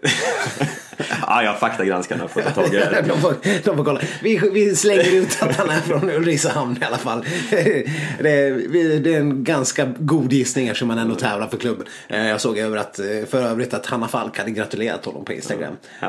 [1.26, 4.00] ja, jag faktagranskarna får ta tag i det de, får, de får kolla.
[4.22, 7.24] Vi, vi slänger ut att han är från Ulricehamn i alla fall.
[7.50, 11.86] Det är, det är en ganska god gissning eftersom han ändå tävlar för klubben.
[12.08, 15.32] Eh, Jag såg över att, eh, för övrigt att Hanna Falk hade gratulerat honom på
[15.32, 15.74] Instagram.
[16.02, 16.08] Eh,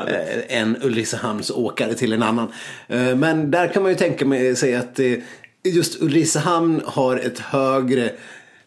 [0.58, 2.52] En Ulricehamns åkare till en annan.
[3.16, 5.00] Men där kan man ju tänka sig att
[5.64, 8.10] just Ulricehamn har ett högre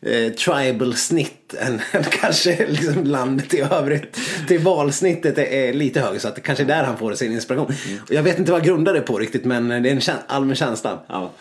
[0.06, 4.20] eh, tribal snitt än, än kanske liksom landet i övrigt.
[4.48, 7.74] Till valsnittet är lite högre så att det kanske är där han får sin inspiration.
[8.08, 10.56] Och jag vet inte vad jag grundar det på riktigt men det är en allmän
[10.56, 11.00] känsla.
[11.08, 11.32] Ja.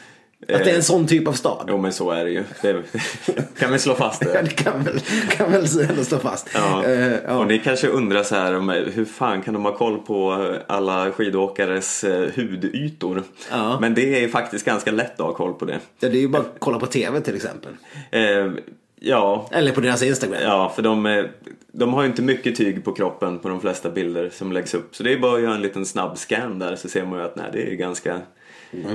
[0.48, 1.66] Att det är Eh, en sån typ av stad.
[1.68, 2.44] Jo men så är det ju.
[2.62, 2.82] Det
[3.58, 4.42] kan vi slå fast Ja, det.
[4.42, 6.50] det kan väl, kan väl ändå stå fast.
[6.54, 6.84] Ja.
[6.84, 7.36] Eh, ja.
[7.38, 11.10] Och ni kanske undrar så här, om, hur fan kan de ha koll på alla
[11.10, 13.22] skidåkares eh, hudytor?
[13.50, 13.78] Ja.
[13.80, 15.78] Men det är faktiskt ganska lätt att ha koll på det.
[16.00, 17.72] Ja, det är ju bara att kolla på tv till exempel.
[18.10, 18.50] Eh,
[19.00, 20.38] ja, Eller på deras Instagram.
[20.42, 21.24] ja, för de, eh,
[21.72, 24.96] de har ju inte mycket tyg på kroppen på de flesta bilder som läggs upp.
[24.96, 27.24] Så det är bara att göra en liten snabb scan där så ser man ju
[27.24, 28.14] att nej, det är ganska,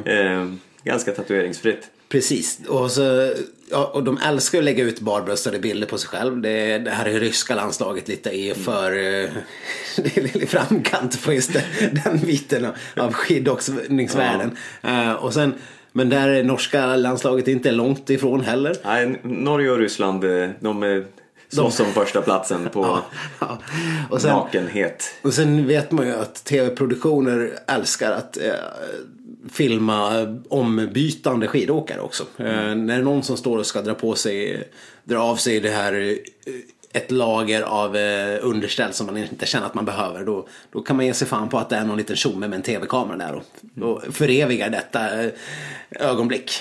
[0.05, 0.45] eh,
[0.83, 1.89] ganska tatueringsfritt.
[2.09, 2.59] Precis.
[2.67, 3.33] Och, så,
[3.71, 6.41] ja, och de älskar att lägga ut barbröstade bilder på sig själv.
[6.41, 8.91] Det, det här är ryska landslaget lite i för
[9.95, 11.53] det är lite framkant på just
[12.03, 14.57] den, biten av, skidåkningsvärlden.
[14.81, 15.53] Eh, och sen,
[15.91, 18.75] men där är norska landslaget inte långt ifrån heller.
[18.83, 21.05] Nej, Norge och Ryssland, eh, de är
[21.49, 22.99] slåss om första platsen på
[23.39, 23.57] Ja.
[24.09, 25.15] Och sen, nakenhet.
[25.21, 28.53] Och sen vet man ju att tv-produktioner älskar att eh,
[29.51, 32.23] filma ombytande skidåkare också.
[32.37, 34.67] Eh, när det är någon som står och ska dra på sig,
[35.03, 36.53] dra av sig det här eh,
[36.93, 40.25] ett lager av eh, underställ som man inte känner att man behöver.
[40.25, 42.55] Då, då kan man ge sig fan på att det är någon liten tjomme med
[42.55, 45.31] en tv-kamera där och, och förevigar detta eh,
[45.89, 46.51] ögonblick.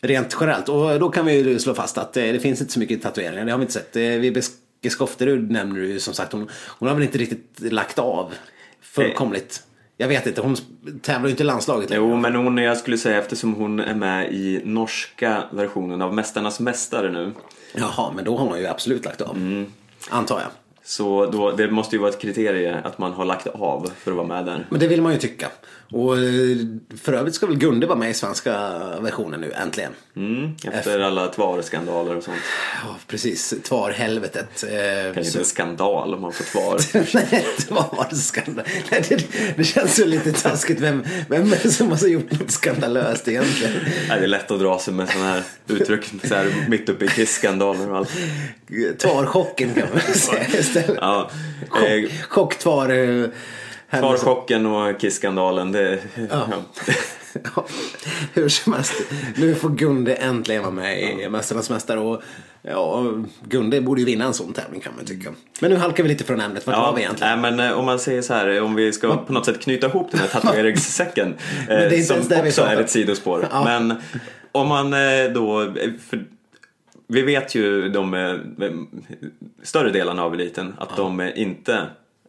[0.00, 0.68] Rent generellt.
[0.68, 3.44] Och då kan vi ju slå fast att eh, det finns inte så mycket tatueringar.
[3.44, 3.96] Det har vi inte sett.
[3.96, 6.32] Eh, Vibeke Skofterud nämner du som sagt.
[6.32, 8.34] Hon, hon har väl inte riktigt lagt av
[8.80, 9.62] fullkomligt.
[10.00, 10.56] Jag vet inte, hon
[11.02, 12.02] tävlar ju inte i landslaget längre.
[12.02, 16.60] Jo, men hon, jag skulle säga eftersom hon är med i norska versionen av Mästarnas
[16.60, 17.32] Mästare nu.
[17.74, 19.36] Jaha, men då har hon ju absolut lagt av.
[19.36, 19.72] Mm.
[20.10, 20.48] Antar jag.
[20.84, 24.16] Så då, det måste ju vara ett kriterie att man har lagt av för att
[24.16, 24.66] vara med där.
[24.70, 25.48] Men det vill man ju tycka.
[25.92, 26.56] Och eh,
[27.00, 28.52] för övrigt ska väl Gunde vara med i svenska
[29.00, 29.92] versionen nu, äntligen.
[30.16, 32.36] Mm, efter alla tvarskandaler och sånt.
[32.84, 33.54] Ja, precis.
[33.62, 34.62] Tvar-helvetet.
[34.64, 34.68] Eh,
[35.14, 36.80] Kanske inte en skandal om man får tvar.
[37.30, 38.64] Nej, tvar-skandal.
[38.90, 40.80] Nej, det, det känns ju lite taskigt.
[40.80, 43.72] Vem, vem är det som har gjort något skandalöst egentligen?
[44.08, 47.04] Nej, det är lätt att dra sig med sådana här uttryck så här, mitt uppe
[47.04, 48.10] i Kiss-skandaler och allt.
[48.98, 50.98] Tvarchocken kan man väl säga istället.
[51.00, 53.30] Ja, eh, Chock, chock-tvar.
[53.90, 55.98] Tvarchocken och Kiss-skandalen, det...
[56.30, 56.48] Ja.
[57.56, 57.66] Ja,
[58.34, 58.94] hur som helst.
[59.36, 62.00] Nu får Gunde äntligen vara med i Mästarnas Mästare.
[62.00, 62.22] Och,
[62.62, 63.04] ja,
[63.44, 65.30] Gunde borde ju vinna en sån tävling kan man tycka.
[65.60, 66.66] Men nu halkar vi lite från ämnet.
[66.66, 67.40] Vart var Ja, vi egentligen?
[67.42, 69.86] nej, men eh, om man säger så här, om vi ska på något sätt knyta
[69.86, 71.34] ihop den här tatueringssäcken.
[71.68, 73.48] eh, som också är ett sidospår.
[73.50, 73.64] Ja.
[73.64, 73.94] Men
[74.52, 75.68] om man eh, då, eh,
[76.10, 76.24] för,
[77.08, 78.36] vi vet ju de
[79.62, 81.86] större delarna av eliten att de eh, inte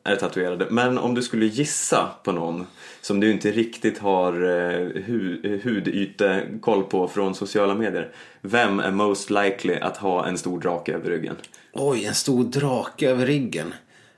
[0.10, 0.68] är tatuerade.
[0.70, 2.68] Men om du skulle gissa på någon
[3.02, 8.12] som du inte riktigt har eh, hu, hudyte koll på från sociala medier.
[8.42, 11.36] Vem är most likely att ha en stor drake över ryggen?
[11.74, 13.74] Oj, en stor drake över ryggen.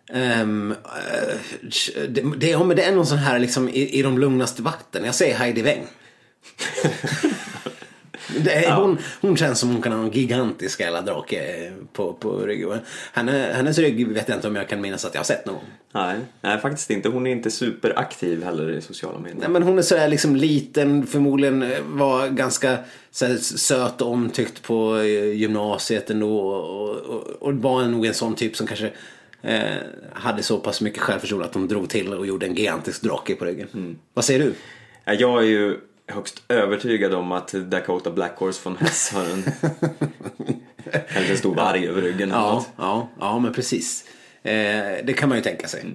[0.09, 0.47] Eh,
[2.07, 5.05] det, det, ja, men det är någon sån här liksom i, i de lugnaste vatten.
[5.05, 5.87] Jag säger Heidi Weng.
[8.37, 12.37] Det är, hon, hon känns som hon kan ha en gigantisk jävla drake på, på
[12.37, 12.79] ryggen.
[13.13, 15.55] Henne, hennes rygg vet jag inte om jag kan minnas att jag har sett någon.
[15.93, 17.09] Nej, nej faktiskt inte.
[17.09, 19.39] Hon är inte superaktiv heller i sociala medier.
[19.39, 22.77] Nej, men hon är sådär liksom liten, förmodligen eh, var ganska
[23.11, 26.39] sådär, söt och omtyckt på eh, gymnasiet ändå.
[26.39, 28.91] Och, och, och var nog en sån typ som kanske
[29.41, 29.61] eh,
[30.13, 33.45] hade så pass mycket självförtroende att de drog till och gjorde en gigantisk drake på
[33.45, 33.97] ryggen.
[34.13, 34.53] Vad säger du?
[35.05, 35.77] Ja, Jag är ju
[36.11, 39.43] högst övertygad om att Dakota Black Horse von Hess har en
[41.13, 42.29] kanske en stor varg över ryggen.
[42.29, 44.05] Ja, ja, ja men precis.
[44.43, 44.53] Eh,
[45.03, 45.85] det kan man ju tänka sig.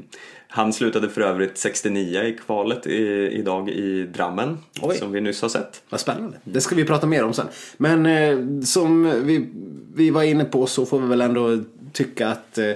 [0.48, 4.96] Han slutade för övrigt 69 i kvalet i, idag i Drammen, Oj.
[4.96, 5.82] som vi nyss har sett.
[5.88, 6.38] Vad spännande.
[6.44, 7.46] Det ska vi prata mer om sen.
[7.76, 9.48] Men eh, som vi,
[9.94, 11.58] vi var inne på så får vi väl ändå
[11.92, 12.72] tycka att eh,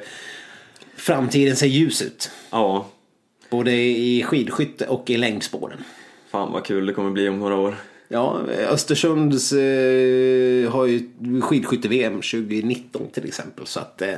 [0.96, 2.30] framtiden ser ljus ut.
[2.50, 2.86] Ja,
[3.50, 5.84] Både i skidskytte och i längdspåren.
[6.30, 7.74] Fan vad kul det kommer bli om några år.
[8.12, 8.40] Ja,
[8.70, 11.02] Östersunds eh, har ju
[11.40, 13.66] skidskytte-VM 2019 till exempel.
[13.66, 14.14] Så att eh,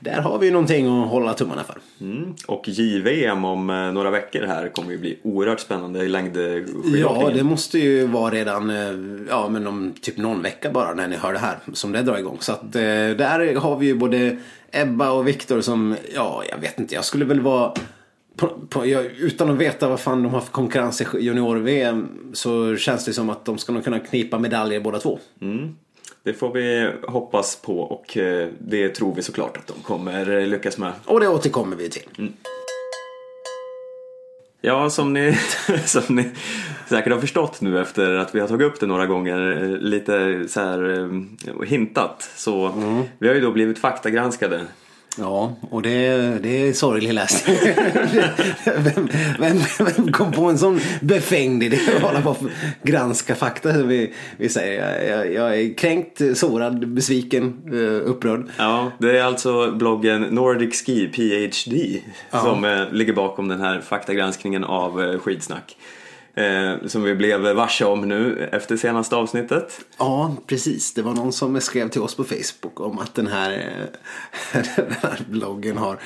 [0.00, 1.78] där har vi ju någonting att hålla tummarna för.
[2.00, 2.34] Mm.
[2.46, 7.00] Och JVM om eh, några veckor här kommer ju bli oerhört spännande i längdskidåkningen.
[7.00, 11.08] Ja, det måste ju vara redan eh, ja, men om typ någon vecka bara när
[11.08, 12.38] ni hör det här som det drar igång.
[12.40, 12.82] Så att eh,
[13.16, 14.36] där har vi ju både
[14.70, 17.72] Ebba och Viktor som, ja, jag vet inte, jag skulle väl vara
[18.36, 18.86] på, på,
[19.18, 23.30] utan att veta vad fan de har för konkurrens i junior-VM så känns det som
[23.30, 25.18] att de ska nog kunna knipa medaljer båda två.
[25.40, 25.76] Mm.
[26.22, 30.46] Det får vi hoppas på och eh, det tror vi såklart att de kommer eh,
[30.46, 30.92] lyckas med.
[31.04, 32.32] Och det återkommer vi till.
[34.60, 35.38] Ja, som ni,
[35.84, 36.30] som ni,
[36.88, 40.44] säkert har förstått nu efter att vi har tagit upp det några gånger, eh, lite
[40.48, 42.30] så här hintat.
[42.36, 43.02] Så Mm.
[43.18, 44.60] vi har ju då blivit faktagranskade.
[45.18, 46.08] Ja, och det,
[46.42, 47.56] det är sorglig läsning.
[48.64, 52.36] vem, vem, vem kom på en sån befängd idé att hålla på och
[52.82, 53.72] granska fakta?
[53.82, 58.44] Vi, vi säger, jag, jag, är kränkt, sårad, besviken, eh, upprörd.
[58.56, 64.64] Ja, det är alltså bloggen Nordic Ski PhD som eh, ligger bakom den här faktagranskningen
[64.64, 65.76] av eh, skidsnack.
[66.34, 69.80] Eh, som vi blev varse om nu efter senaste avsnittet.
[69.98, 70.94] Ja, precis.
[70.94, 73.52] Det var någon som skrev till oss på Facebook om att den här,
[74.52, 75.98] eh, den här bloggen har,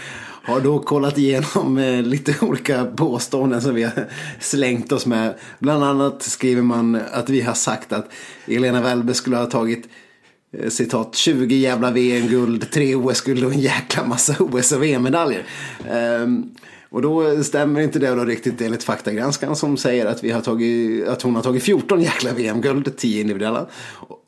[0.43, 4.07] har då kollat igenom eh, lite olika påståenden som vi har
[4.41, 5.35] slängt oss med.
[5.59, 8.13] Bland annat skriver man att vi har sagt att
[8.47, 9.89] Elena Välbe skulle ha tagit
[10.53, 15.45] eh, citat 20 jävla VM-guld, 3 OS-guld och en jäkla massa OS och VM-medaljer.
[15.91, 16.51] Um, ehm,
[16.97, 21.09] och då stämmer inte det då riktigt enligt faktagranskaren som säger att, vi har tagit,
[21.09, 23.67] att hon har tagit 14 jäkla VM-guld, 10 individuella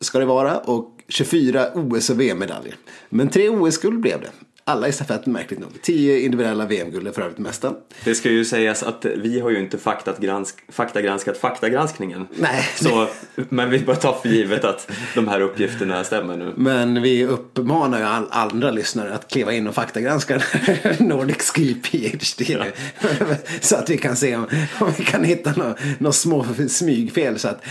[0.00, 2.74] ska det vara och 24 OS och VM-medaljer.
[3.08, 4.30] Men tre OS-guld blev det.
[4.68, 5.82] Alla i stafetten märkligt nog.
[5.82, 7.74] 10 individuella VM-guld är för övrigt mesta.
[8.04, 12.26] Det ska ju sägas att vi har ju inte faktat gransk, faktagranskat faktagranskningen.
[12.34, 12.68] Nej.
[12.76, 16.52] Så, men vi bara tar för givet att de här uppgifterna stämmer nu.
[16.56, 20.40] Men vi uppmanar ju all, andra lyssnare att kliva in och faktagranska
[20.98, 22.64] Nordic Ski PhD.
[23.60, 24.46] så att vi kan se om,
[24.80, 27.38] om vi kan hitta några nå små smygfel.
[27.38, 27.64] Så att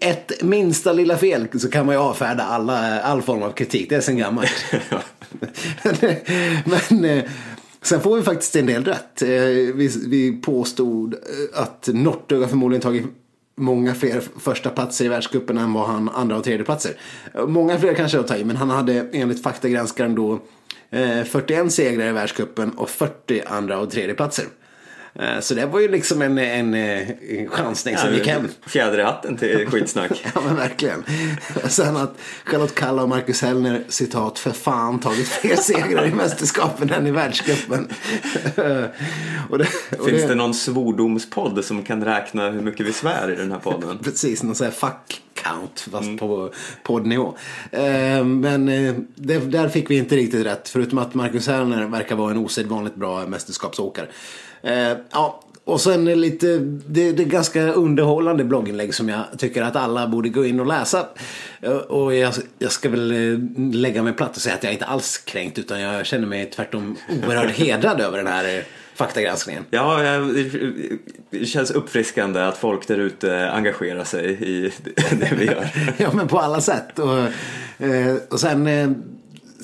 [0.00, 3.88] ett minsta lilla fel så kan man ju avfärda alla, all form av kritik.
[3.88, 4.64] Det är sen gammalt.
[6.64, 7.24] Men eh,
[7.82, 9.22] sen får vi faktiskt en del rätt.
[9.22, 13.04] Eh, Vi, vi påstod eh, att Northug förmodligen tagit
[13.58, 16.92] många fler första platser i världscupen än vad han andra och tredje platser.
[17.34, 20.38] Eh, många fler kanske att ta i, men han hade enligt faktagranskaren då
[20.90, 24.44] eh, 41 segrar i världscupen och 40 andra och tredje platser.
[25.18, 28.48] Eh, Så det var ju liksom en, en, eh, en chansning som gick hem.
[28.66, 30.24] Fjäder i hatten till skitsnack.
[30.34, 31.04] Ja men verkligen.
[31.68, 36.90] Sen att Charlotte Kalla och Marcus Hellner citat för fan tagit fler segrar i mästerskapen
[36.90, 37.88] än i världscupen.
[39.50, 39.68] och det,
[40.06, 43.98] Finns det någon svordomspodd som kan räkna hur mycket vi svär i den här podden?
[43.98, 46.52] Precis, någon sån här fuck count fast på
[46.82, 47.36] poddnivå.
[47.70, 50.68] Eh, men eh, det, där fick vi inte riktigt rätt.
[50.68, 54.06] Förutom att Marcus Hellner verkar vara en osedvanligt bra mästerskapsåkare.
[54.66, 56.46] Eh, ja, och sen lite,
[56.86, 60.66] det, det är ganska underhållande blogginlägg som jag tycker att alla borde gå in och
[60.66, 61.06] läsa.
[61.60, 63.38] Eh, Och jag, jag ska väl eh,
[63.74, 66.96] lägga mig platt och säga att jag inte alls kränkt utan jag känner mig tvärtom
[67.26, 68.62] oerhört hedrad över den här eh,
[68.94, 69.64] faktagranskningen.
[69.70, 69.98] Ja,
[71.30, 74.72] det känns uppfriskande att folk där ute engagerar sig i
[75.10, 75.68] det vi gör.
[75.96, 76.98] Ja men på alla sätt.
[76.98, 77.18] Och,
[78.30, 78.66] och sen,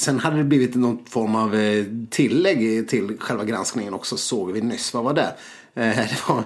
[0.03, 4.61] sen hade det blivit någon form av eh, tillägg till själva granskningen också såg vi
[4.61, 4.95] nyss.
[4.95, 5.35] Vad var det?
[5.75, 6.45] Eh, det var,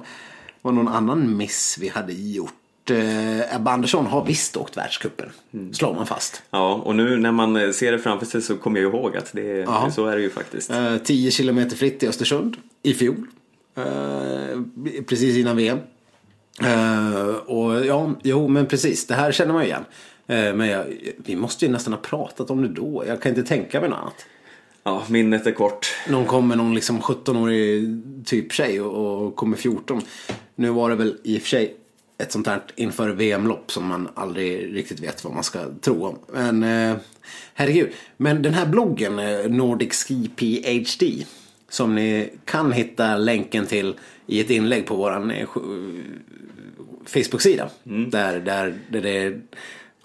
[0.62, 2.90] var någon annan miss vi hade gjort.
[2.90, 5.29] Eh, Ebba Andersson har visst åkt världscupen.
[5.73, 6.42] Slår man fast.
[6.51, 9.66] Ja, och nu när man ser det framför sig så kommer jag ihåg att det,
[9.95, 10.71] så är det ju faktiskt.
[10.71, 13.27] Eh, 10 kilometer fritt i Östersund i fjol.
[13.77, 14.61] Eh,
[15.07, 15.79] precis innan VM.
[16.62, 19.07] Eh, och ja, jo men precis.
[19.07, 19.85] Det här känner man ju igen.
[20.27, 20.85] Eh, men jag,
[21.17, 23.05] vi måste ju nästan ha pratat om det då.
[23.07, 24.27] Jag kan inte tänka mig något annat.
[24.83, 25.87] Ja, minnet är kort.
[26.11, 30.01] Någon kommer någon liksom 17-årig typ tjej och, och kommer 14.
[30.55, 31.75] Nu var det väl i och för sig
[32.19, 36.19] ett sånt här inför VM-lopp som man aldrig riktigt vet vad man ska tro om.
[36.33, 36.97] Men eh,
[37.55, 37.89] herregud.
[38.17, 41.25] Men den här bloggen, eh, Nordic Ski PhD,
[41.69, 43.95] som ni kan hitta länken till
[44.27, 46.03] i ett inlägg på sj-
[47.07, 47.71] Facebook-sida.
[47.85, 49.41] Där, där, där det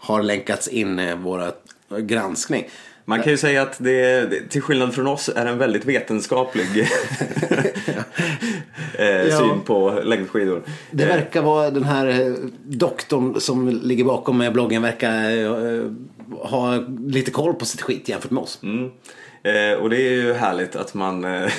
[0.01, 1.51] har länkats in eh, våra
[1.99, 2.69] granskning.
[3.05, 6.67] Man kan ju säga att det, till skillnad från oss är en väldigt vetenskaplig
[8.97, 9.37] eh, Ja.
[9.39, 10.63] syn på längdskidor.
[10.91, 15.83] Det Eh, verkar vara den här eh, doktorn som ligger bakom med bloggen verkar eh,
[16.29, 18.59] ha lite koll på sitt skit jämfört med oss.
[18.63, 18.91] Mm.
[19.43, 21.51] Eh, och det är ju härligt att man, eh,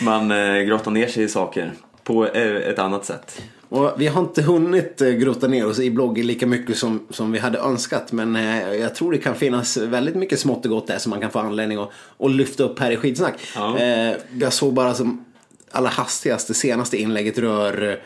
[0.02, 1.72] man eh, grottar ner sig i saker
[2.04, 3.42] på eh, ett annat sätt.
[3.74, 7.32] Och vi har inte hunnit eh, grotta ner oss i bloggen lika mycket som, som
[7.32, 8.12] vi hade önskat.
[8.12, 11.20] Men eh, jag tror det kan finnas väldigt mycket smått och gott där som man
[11.20, 13.34] kan få anledning att, att lyfta upp här i skitsnack.
[13.54, 13.78] Ja.
[13.78, 15.24] Eh, jag såg bara som
[15.70, 18.00] allra hastigaste senaste inlägget rör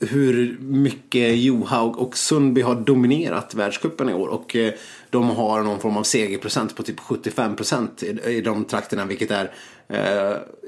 [0.00, 4.28] hur mycket Johaug och Sundby har dominerat världscupen i år.
[4.28, 4.56] Och
[5.10, 9.04] de har någon form av segerprocent på typ 75 procent i, i de trakterna.
[9.04, 9.50] Vilket är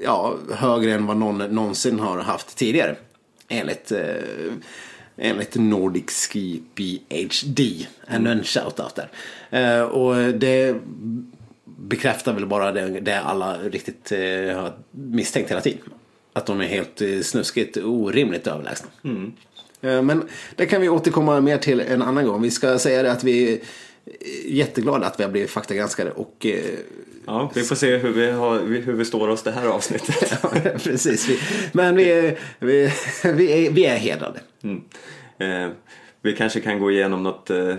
[0.03, 2.95] ja, högre än vad någon någonsin har haft tidigare.
[3.47, 4.53] Enligt, eh,
[5.17, 7.87] enligt Nordic Ski PhD.
[8.07, 9.09] Ännu en shoutout där.
[9.49, 10.75] Eh, och det
[11.65, 14.19] bekräftar väl bara det, det alla riktigt eh,
[14.59, 15.79] har misstänkt hela tiden.
[16.33, 18.87] att de är helt eh, snuskigt orimligt överlägsna.
[19.81, 20.23] Eh, Men
[20.55, 22.41] det kan vi återkomma mer till en annan gång.
[22.41, 23.61] Vi ska säga det att vi
[24.05, 26.79] är jätteglada att vi har blivit faktagranskade och eh,
[27.27, 30.39] Ja, vi får se hur vi, har, hur vi står oss det här avsnittet.
[30.43, 30.49] Ja,
[30.83, 31.29] precis.
[31.29, 31.39] Vi,
[31.71, 32.91] men vi är, vi,
[33.23, 34.39] vi är, vi är hedrade.
[34.63, 34.83] Mm.
[35.37, 35.71] Eh,
[36.21, 37.75] vi kanske kan gå igenom något eh,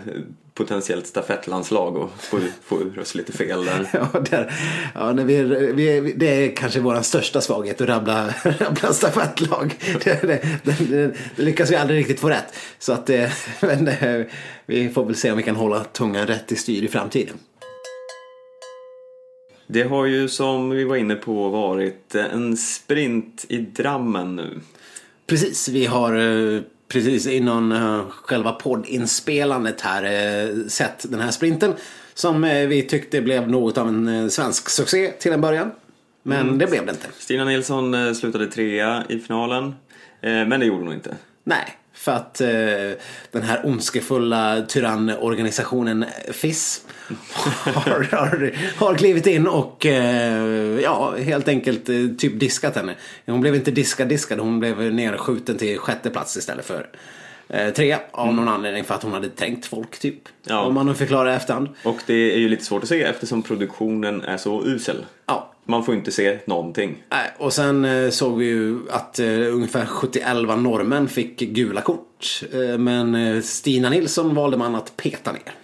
[0.57, 3.89] potentiellt stafettlandslag och få, få ur oss lite fel där.
[4.13, 4.53] Ja, där,
[4.95, 5.43] ja, när vi,
[5.73, 9.75] vi, det är kanske vår största svaghet att rabbla, rabbla stafettlag.
[10.05, 12.55] Det, det, det, det lyckas vi aldrig riktigt få rätt.
[12.79, 13.31] Så att, eh,
[13.61, 14.27] men, eh,
[14.67, 17.37] vi får väl se om vi kan hålla tungan rätt i styr i framtiden.
[19.67, 24.61] Det har ju som vi var inne på varit en sprint i Drammen nu.
[25.27, 31.74] Precis, vi har eh, precis innan eh, själva poddinspelandet här eh, sett den här sprinten.
[32.14, 35.70] Som eh, vi tyckte blev något av en svensk succé till en början.
[36.22, 37.07] Men det blev det inte.
[37.18, 39.74] Stina Nilsson slutade trea i finalen,
[40.20, 41.16] men det gjorde hon inte.
[41.45, 42.49] Nej, för att eh,
[43.31, 46.85] den här ondskefulla tyrannorganisationen FIS
[47.65, 52.95] har, har, har klivit in och eh, ja, helt enkelt eh, typ diskat henne.
[53.27, 56.89] Hon blev inte diskad diskad, hon blev nerskjuten till sjätte plats istället för
[57.49, 60.23] eh, tre av någon anledning för att hon hade tänkt folk typ.
[60.47, 60.61] Ja.
[60.61, 61.69] Om man nu förklarar i efterhand.
[61.85, 65.05] Och det är ju lite svårt att se eftersom produktionen är så usel.
[65.27, 67.03] Ja, Man får inte se någonting.
[67.11, 72.43] Nej, och sen eh, såg vi ju att eh, ungefär 71 norrmän fick gula kort.
[72.53, 75.55] Eh, men Stina Nilsson valde man att peta ner.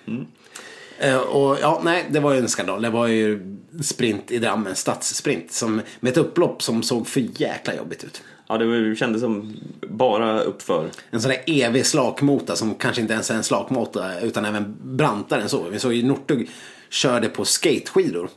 [0.98, 2.82] Eh, och ja, nej, det var ju en skandal.
[2.82, 5.52] Det var ju sprint i Drammen, stadssprint.
[5.52, 8.22] Som, med ett upplopp som såg för jäkla jobbigt ut.
[8.48, 10.90] Ja, det kändes som bara uppför.
[11.10, 15.42] En sån där evig slakmota som kanske inte ens är en slakmota utan även brantare
[15.42, 15.68] än så.
[15.68, 16.50] Vi såg ju Northug
[16.90, 18.28] körde på skateskidor.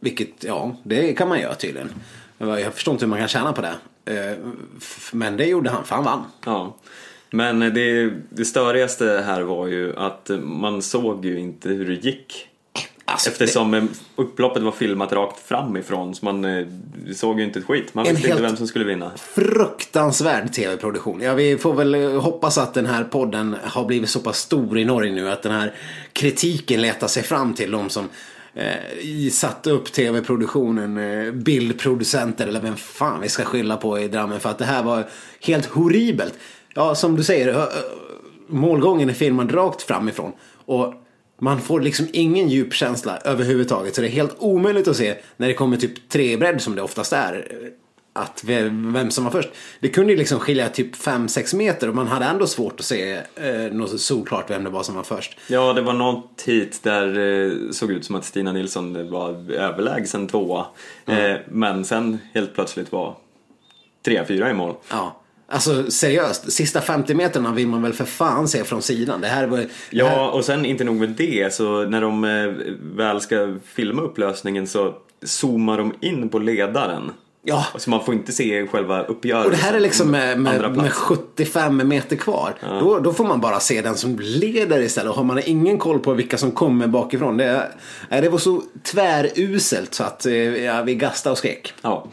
[0.00, 1.90] Vilket, ja, det kan man göra tydligen.
[2.38, 3.74] Jag förstår inte hur man kan tjäna på det.
[4.04, 4.36] Eh,
[5.12, 6.24] men det gjorde han, för han vann.
[6.44, 6.76] Ja.
[7.30, 12.46] Men det, det störigaste här var ju att man såg ju inte hur det gick.
[13.04, 13.84] Alltså, Eftersom eh,
[14.16, 16.66] upploppet var filmat rakt framifrån så man eh,
[17.14, 17.94] såg ju inte ett skit.
[17.94, 19.10] Man visste inte vem som skulle vinna.
[19.16, 21.20] fruktansvärd tv-produktion.
[21.20, 24.84] Ja, vi får väl hoppas att den här podden har blivit så pass stor i
[24.84, 25.74] Norge nu att den här
[26.12, 28.08] kritiken letar sig fram till de som
[28.54, 34.50] eh, upp tv-produktionen, eh, bildproducenter eller vem fan vi ska skylla på i Drammen för
[34.50, 35.08] att det här var
[35.40, 36.34] helt horribelt.
[36.74, 37.68] Ja, som du säger,
[38.48, 40.32] målgången är filmad rakt framifrån
[40.66, 40.94] och
[41.40, 45.48] man får liksom ingen djup känsla överhuvudtaget så det är helt omöjligt att se när
[45.48, 47.48] det kommer typ trebredd som det oftast är
[48.12, 49.48] att vem vem som var först.
[49.80, 53.12] Det kunde ju liksom skilja typ 5-6 meter och man hade ändå svårt att se
[53.34, 55.36] eh, något solklart vem det var som var först.
[55.48, 60.26] Ja, det var något hit där det såg ut som att Stina Nilsson var överlägsen
[60.26, 60.66] tvåa.
[61.06, 63.16] Eh, men sen helt plötsligt var
[64.04, 64.74] trea, fyra i mål.
[64.90, 65.16] Ja.
[65.52, 69.20] Alltså seriöst, sista 50 meterna vill man väl för fan se från sidan.
[69.20, 69.56] Det här var...
[69.58, 72.46] det här- Ja, och sen inte nog med det, så när de eh,
[72.96, 77.12] väl ska filma upplösningen så zoomar de in på ledaren.
[77.42, 77.66] Ja.
[77.76, 79.52] Så man får inte se själva uppgörelsen.
[79.52, 82.54] Och det här är liksom med, med, med 75 meter kvar.
[82.60, 85.10] Då, då får man bara se den som leder istället.
[85.10, 87.36] Och har man ingen koll på vilka som kommer bakifrån.
[87.36, 87.72] Det,
[88.08, 90.34] det var så tväruselt så att eh,
[90.64, 91.74] ja, vi gastade och skrek.
[91.82, 92.06] Ja.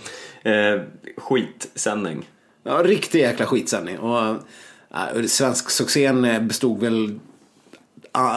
[0.44, 0.82] Eh,
[1.18, 2.30] skitsändning.
[2.64, 4.00] Ja, riktig jäkla skitsändning.
[4.00, 4.36] Och,
[4.94, 7.27] ja, svensk succén eh, bestod väl ja,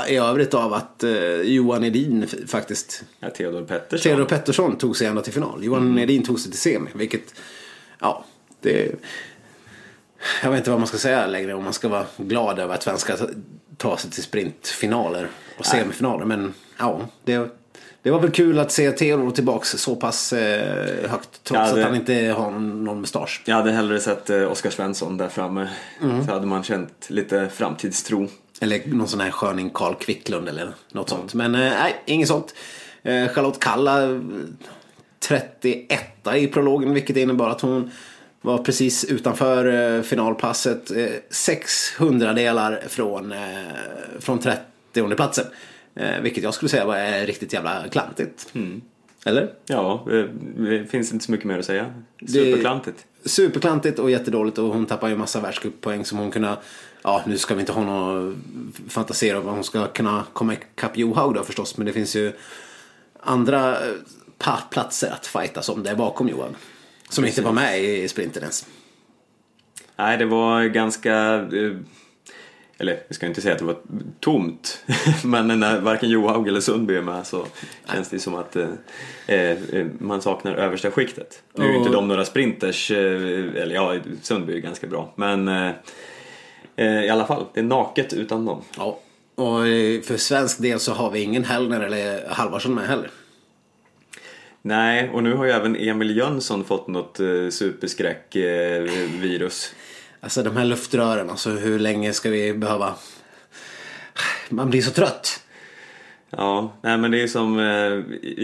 [0.09, 4.03] i övrigt av att eh, Johan Edin faktiskt Ja, Theodor Pettersson.
[4.11, 5.64] Theodor Pettersson tog sig ända till final.
[5.64, 6.91] Johan Edin tog sig till semi.
[6.95, 7.35] Vilket,
[8.01, 8.24] ja,
[8.61, 8.93] det...
[10.43, 12.83] Jag vet inte vad man ska säga längre om man ska vara glad över att
[12.83, 13.28] svenskar ta-
[13.76, 15.28] tar sig till sprintfinaler
[15.59, 16.24] och semifinaler.
[16.24, 17.51] Men ja, det,
[18.03, 21.45] det var väl kul att se Theodor tillbaks så pass eh, högt.
[21.45, 23.43] Trots Ja, det- att han inte har någon, någon mustasch.
[23.47, 25.68] Jag hade hellre sett eh, Oskar Svensson där framme.
[26.03, 26.26] Mm.
[26.26, 28.28] Så hade man känt lite framtidstro.
[28.61, 31.34] Eller någon sån här sköning Karl Kvicklund eller något sånt.
[31.34, 32.54] Men eh, nej, inget sånt.
[33.02, 34.20] Eh, Charlotte Kalla eh,
[35.20, 36.00] 31
[36.36, 37.90] i prologen vilket innebar att hon
[38.40, 40.90] var precis utanför eh, finalpasset.
[40.90, 43.38] Eh, 600 delar från, eh,
[44.20, 45.46] från 30 platsen.
[45.94, 48.48] Eh, vilket jag skulle säga var eh, riktigt jävla klantigt.
[49.24, 49.52] Eller?
[49.66, 50.24] Ja, eh,
[50.56, 51.94] det finns inte så mycket mer att säga.
[52.26, 53.06] Superklantigt.
[53.24, 56.56] Superklantigt och jättedåligt och hon tappar ju massa världscuppoäng som hon kunde
[57.03, 58.34] Ja, nu ska vi inte ha några
[58.88, 61.76] fantasier om vad hon ska kunna komma ikapp Johaug då förstås.
[61.76, 62.32] Men det finns ju
[63.20, 63.94] andra eh,
[64.70, 66.55] platser att fightas om där bakom Johaug.
[67.09, 68.66] Som inte var med i sprinten ens.
[69.96, 71.14] Nej, det var ganska...
[71.34, 71.76] Eh,
[72.78, 73.76] eller jag ska inte säga att det var
[74.20, 74.84] tomt,
[75.24, 77.46] men när varken Johaug eller Sundby är med så
[77.92, 78.68] känns det som att eh,
[79.26, 81.42] eh, man saknar översta skiktet.
[81.55, 85.70] Nu är ju inte de några sprinters, eller ja, Sundby är ganska bra, men eh,
[86.81, 88.62] eh, i alla fall, det är naket utan dem.
[88.76, 88.99] Ja.
[89.35, 93.11] Och eh, för svensk del så har vi ingen Hellner eller Halvarsson med heller.
[94.62, 99.74] Nej, och nu har ju även Emil Jönsson fått något eh, superskräck-virus.
[100.20, 102.95] Alltså de här luftrören, alltså hur länge ska vi behöva...
[104.49, 105.43] Man blir så trött.
[106.37, 107.64] Ja, nej men det är som, eh,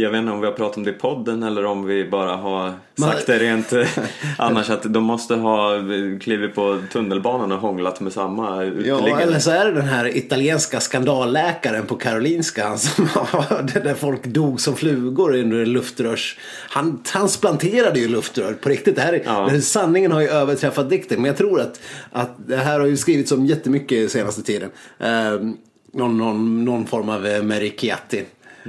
[0.00, 2.36] jag vet inte om vi har pratat om det i podden eller om vi bara
[2.36, 3.86] har sagt det rent eh,
[4.38, 5.70] annars att de måste ha
[6.20, 9.22] klivit på tunnelbanan och hånglat med samma Ja, uteliggare.
[9.22, 13.04] eller så är det den här italienska skandalläkaren på Karolinska han som,
[13.84, 16.38] där folk dog som flugor under luftrörs...
[16.68, 18.96] Han transplanterade ju luftrör på riktigt.
[18.96, 19.60] Det här, Ja.
[19.60, 21.16] Sanningen har ju överträffat dikten.
[21.22, 21.80] Men jag tror att,
[22.12, 24.70] att det här har ju skrivits om jättemycket senaste tiden.
[24.98, 25.32] Eh,
[25.96, 28.24] någon, någon, någon form av eh, Mary Chiatti.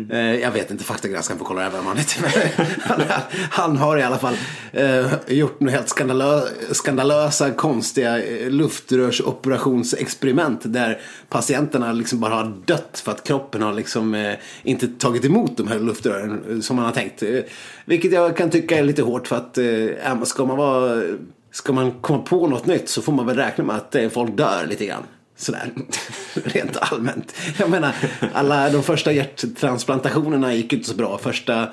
[0.09, 2.31] Eh, jag vet inte, faktagranskaren får kolla över man han Men
[2.79, 3.01] han,
[3.31, 4.35] han har i alla fall
[4.71, 10.99] eh, gjort några helt skandalö, skandalösa, konstiga eh, luftrörsoperationsexperiment där
[11.29, 15.67] patienterna liksom bara har dött för att kroppen har liksom eh, inte tagit emot de
[15.67, 17.23] här luftrören eh, som man har tänkt.
[17.23, 17.39] Eh,
[17.85, 21.03] vilket jag kan tycka är lite hårt för att eh, ska man vara
[21.51, 24.65] Ska man komma på något nytt så får man väl räkna med att folk dör
[24.69, 25.03] lite grann.
[25.37, 25.71] Sådär,
[26.33, 27.35] rent allmänt.
[27.57, 27.95] Jag menar,
[28.33, 31.17] alla de första hjärttransplantationerna gick ju inte så bra.
[31.17, 31.69] Första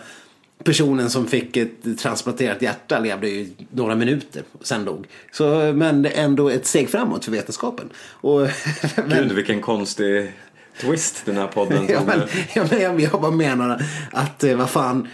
[0.64, 5.06] personen som fick ett transplanterat hjärta levde ju några minuter och sen dog.
[5.32, 7.90] Så, men det är ändå ett steg framåt för vetenskapen.
[8.06, 8.40] Och,
[8.96, 10.32] men, Gud vilken konstig
[10.80, 11.86] twist den här podden.
[11.88, 12.22] ja, men,
[12.54, 15.08] ja, men jag, jag bara menar att eh, vad fan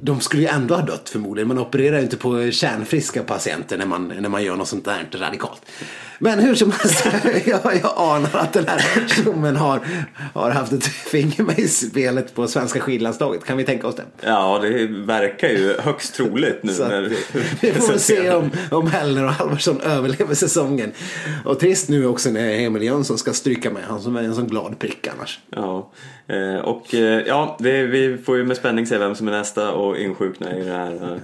[0.00, 1.48] de skulle ju ändå ha dött förmodligen.
[1.48, 5.08] Man opererar ju inte på kärnfriska patienter när man, när man gör något sånt där
[5.12, 5.62] radikalt.
[6.22, 7.06] Men hur som helst,
[7.44, 9.80] jag, jag anar att den här tjommen har,
[10.34, 13.44] har haft ett finger med i spelet på svenska skidlandslaget.
[13.44, 14.04] Kan vi tänka oss det?
[14.20, 17.02] Ja, det verkar ju högst troligt nu när
[17.60, 20.92] vi får väl se om, om Hellner och Halvarsson överlever säsongen.
[21.44, 23.82] Och trist nu också när Emil Jönsson ska stryka med.
[23.82, 25.40] Han som är en sån glad prick annars.
[25.50, 25.92] Ja,
[26.26, 29.98] eh, och eh, ja, vi får ju med spänning se vem som är nästa och
[29.98, 31.20] insjukna i det här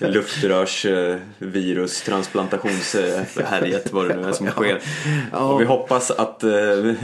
[0.00, 4.80] eh, luftrörs eh, virus transplantationshärjet vad det nu är som sker.
[5.32, 6.50] Och vi hoppas att eh,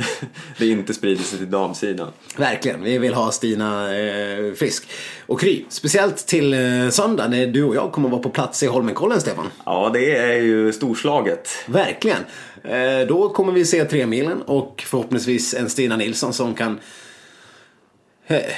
[0.59, 2.09] det inte sprider sig till damsidan.
[2.37, 4.89] Verkligen, vi vill ha Stina eh, frisk.
[5.27, 8.67] Och Kry, speciellt till eh, söndag när du och jag kommer vara på plats i
[8.67, 9.51] Holmenkollen Stefan.
[9.65, 11.49] Ja, det är ju storslaget.
[11.67, 12.25] Verkligen.
[12.63, 16.79] Eh, då kommer vi se tre milen och förhoppningsvis en Stina Nilsson som kan eh,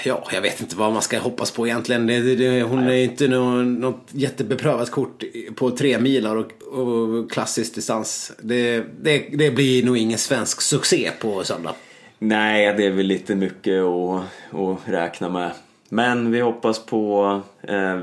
[0.04, 2.06] Ja, jag vet inte vad man ska hoppas på egentligen.
[2.06, 7.74] Det, det, hon är inte nå- något jättebeprövat kort på tre milar och, och klassisk
[7.74, 8.32] distans.
[8.42, 11.74] Det, det, det blir nog ingen svensk succé på söndag.
[12.18, 14.22] Nej, det är väl lite mycket att,
[14.60, 15.50] att räkna med.
[15.88, 18.00] Men vi hoppas på eh,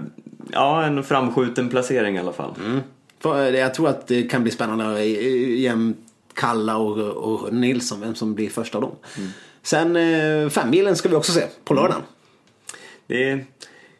[0.51, 2.53] ja, en framskjuten placering i alla fall.
[3.19, 5.97] För, eh, Jag tror att det kan bli spännande eh, jämt
[6.33, 8.95] Kalla och, och Nilsson, vem som blir först av dem.
[9.67, 12.01] Sen eh, femmilen ska vi också se på lördagen.
[13.07, 13.45] Det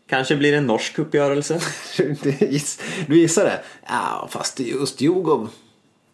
[0.09, 1.59] kanske blir en norsk uppgörelse.
[1.97, 3.59] Du giss- du gissar det?
[3.87, 5.47] Ja, fast just Djurgård.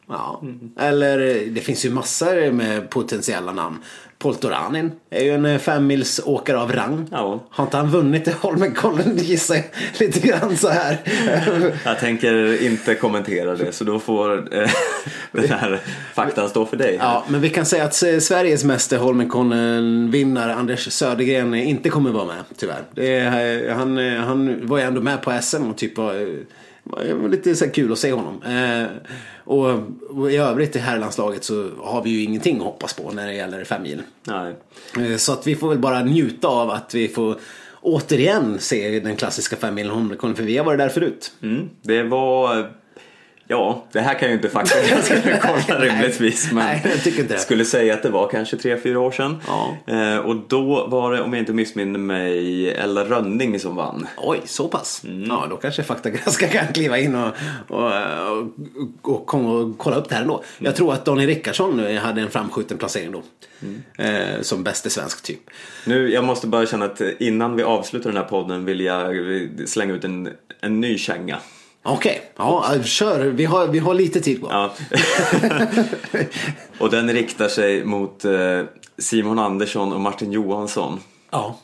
[0.07, 0.43] Ja.
[0.79, 3.77] Eller eh, det finns ju massor med potentiella namn.
[4.23, 7.07] Poltoranin är ju en eh, femmils åkare av rang.
[7.11, 7.43] Ja.
[7.49, 9.63] Har inte han vunnit Holmenkollen gissar jag
[9.99, 10.97] lite grann så här.
[11.85, 14.69] Jag tänker inte kommentera det så då får eh,
[15.31, 15.79] den här
[16.13, 16.97] faktan stå för dig.
[16.99, 22.11] Ja, men vi kan säga att eh, Sveriges mäster Holmenkollen-vinnare Anders Södergren eh, inte kommer
[22.11, 22.83] vara med tyvärr.
[22.95, 26.43] Är, han, han var ju ändå med på SM och typ var,
[27.05, 28.41] eh, var lite så kul att se honom.
[28.43, 28.85] Eh,
[29.45, 29.79] och,
[30.09, 33.33] och i övrigt i herrlandslaget så har vi ju ingenting att hoppas på när det
[33.33, 34.05] gäller femmilen.
[34.23, 34.55] Nej.
[34.99, 37.35] Eh, Så att vi får väl bara njuta av att vi får
[37.81, 41.31] återigen se den klassiska femmilen Holmenkollen för vi har varit där förut.
[41.41, 42.71] Mm, det var...
[43.53, 44.75] Ja, det här kan ju inte fakta
[45.41, 48.99] kolla rimligtvis men Nej, jag tycker inte skulle säga att det var kanske tre fyra
[48.99, 49.41] år sedan.
[49.47, 49.77] Ja.
[49.93, 54.07] Eh, och då var det, om jag inte missminner mig, Ella Rönning som vann.
[54.17, 55.01] Oj, så pass?
[55.27, 57.31] Ja, då kanske faktagranskaren kan kliva in och,
[57.67, 57.91] och,
[59.01, 60.43] och, och, och kolla upp det här ändå.
[60.59, 63.23] Jag tror att Daniel Rickardsson hade en framskjuten placering då.
[64.03, 65.39] Eh, som bäste svensk typ.
[65.85, 69.15] Nu, jag måste bara känna att innan vi avslutar den här podden vill jag
[69.65, 70.29] slänga ut en,
[70.61, 71.39] en ny känga.
[71.85, 73.19] Okej, ja, kör.
[73.25, 74.51] Vi har, vi har lite tid kvar.
[74.51, 74.73] Ja.
[76.79, 78.61] och den riktar sig mot eh,
[78.97, 80.99] Simon Andersson och Martin Johansson.
[81.31, 81.55] Ja.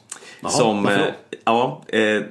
[0.42, 1.00] Jaha, som, eh,
[1.46, 2.22] ja, eh,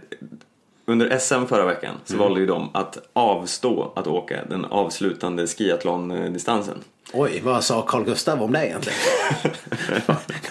[0.87, 2.25] under SM förra veckan så Mm.
[2.25, 6.79] valde ju de att avstå att åka den avslutande skiathlon-distansen.
[7.13, 8.99] Oj, vad sa Carl Gustav om det egentligen?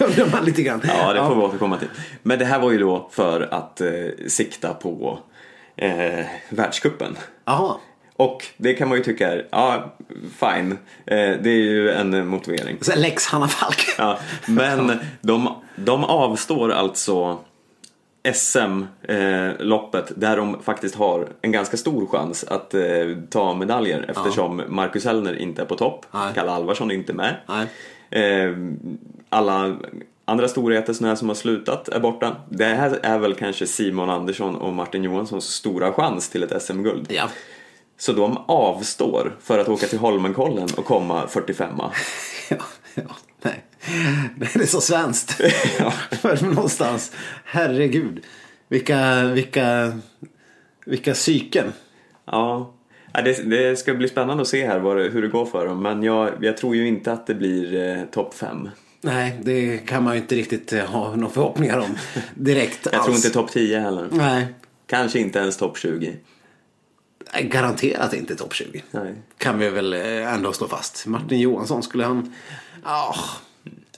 [0.00, 0.80] Undrar man lite grann.
[0.84, 1.88] Ja, det får vi återkomma till.
[2.22, 3.88] Men det här var ju då för att eh,
[4.28, 5.18] sikta på
[5.78, 7.16] eh, världskuppen.
[7.44, 7.76] Jaha.
[8.16, 9.94] Och det kan man ju tycka är, ja,
[10.38, 10.72] fine.
[11.06, 12.78] Eh, det är ju en motivering.
[12.80, 13.94] Så Lex Hanna Falk.
[13.98, 17.38] Ja, men de, de avstår alltså
[18.32, 22.80] SM-loppet där de faktiskt har en ganska stor chans att eh,
[23.30, 26.34] ta medaljer eftersom Marcus Hellner inte är på topp, Nej.
[26.34, 27.36] Kalle Alvarsson är inte med.
[27.48, 27.66] Nej.
[28.10, 28.52] Eh,
[29.28, 29.76] alla
[30.28, 32.36] andra storheter här som har slutat är borta.
[32.48, 37.06] Det här är väl kanske Simon Andersson och Martin Johanssons stora chans till ett SM-guld.
[37.10, 37.28] Ja.
[37.98, 41.70] Så de avstår för att åka till Holmenkollen och komma 45
[42.50, 42.56] Ja,
[42.94, 43.02] ja,
[43.42, 43.64] nej.
[44.36, 45.40] Det är så svenskt.
[45.78, 45.90] Ja.
[46.10, 47.12] För någonstans.
[47.44, 48.24] Herregud.
[48.68, 49.92] Vilka, vilka,
[50.86, 51.72] vilka psyken.
[52.24, 52.74] Ja,
[53.12, 55.82] det, det ska bli spännande att se här det, hur det går för dem.
[55.82, 58.68] Men jag, jag tror ju inte att det blir eh, topp 5.
[59.00, 61.96] Nej, det kan man ju inte riktigt eh, ha några förhoppningar om
[62.34, 63.04] direkt Jag alls.
[63.04, 64.08] tror inte topp 10 heller.
[64.12, 64.46] Nej,
[64.86, 66.16] Kanske inte ens topp 20.
[67.42, 68.82] garanterat inte topp 20.
[68.90, 69.14] Nej.
[69.38, 71.06] Kan vi väl eh, ändå slå fast.
[71.06, 72.34] Martin Johansson, skulle han...
[72.84, 73.14] Ja,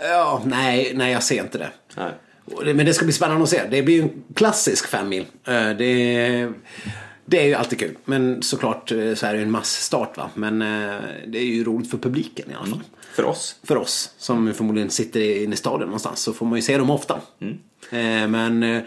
[0.01, 1.70] ja nej, nej, jag ser inte det.
[1.96, 2.12] Nej.
[2.74, 3.62] Men det ska bli spännande att se.
[3.70, 5.26] Det blir ju en klassisk femmil.
[5.44, 6.53] Eh, Det,
[7.24, 7.96] det är ju alltid kul.
[8.05, 10.30] Men såklart så är det ju en massstart va.
[10.34, 10.59] Men
[11.26, 12.82] det är ju roligt för publiken i alla fall.
[13.13, 13.57] För oss.
[13.63, 16.91] För oss som förmodligen sitter inne i staden någonstans så får man ju se dem
[16.91, 17.21] ofta.
[17.91, 18.83] Eh, Men eh,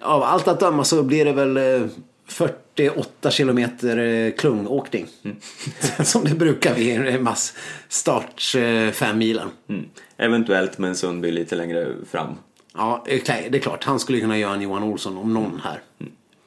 [0.00, 1.88] av allt att döma så blir det väl eh,
[2.26, 5.06] 48 kilometer eh, klungåkning.
[6.04, 9.48] som det brukar vid massstarts eh, fem milen.
[9.68, 9.84] Mm.
[10.16, 12.34] Eventuellt med en Sundby lite längre fram.
[12.74, 13.84] Ja, det är klart.
[13.84, 15.80] Han skulle kunna göra en Johan Olsson om någon här.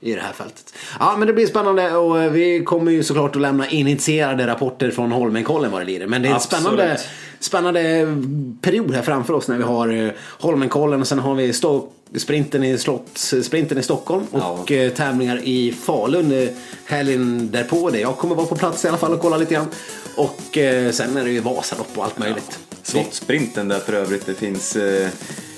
[0.05, 0.73] I det här fältet.
[0.99, 4.91] Ja, men det blir spännande och eh, vi kommer ju såklart att lämna initierade rapporter
[4.91, 6.07] från Holmenkollen vad det lider.
[6.07, 6.99] Men det är en spännande,
[7.39, 7.81] spännande
[8.61, 12.63] period här framför oss när vi har eh, Holmenkollen och sen har vi Sto- sprinten
[12.63, 14.75] i, slott, sprinten i Stockholm och Ja.
[14.75, 16.49] eh, tävlingar i Falun eh,
[16.85, 17.89] helgen därpå.
[17.89, 19.67] Där jag kommer vara på plats i alla fall och kolla lite grann.
[20.15, 22.59] Och eh, sen är det ju Vasalopp och allt möjligt.
[22.83, 25.07] Slottsprinten där för övrigt det finns eh,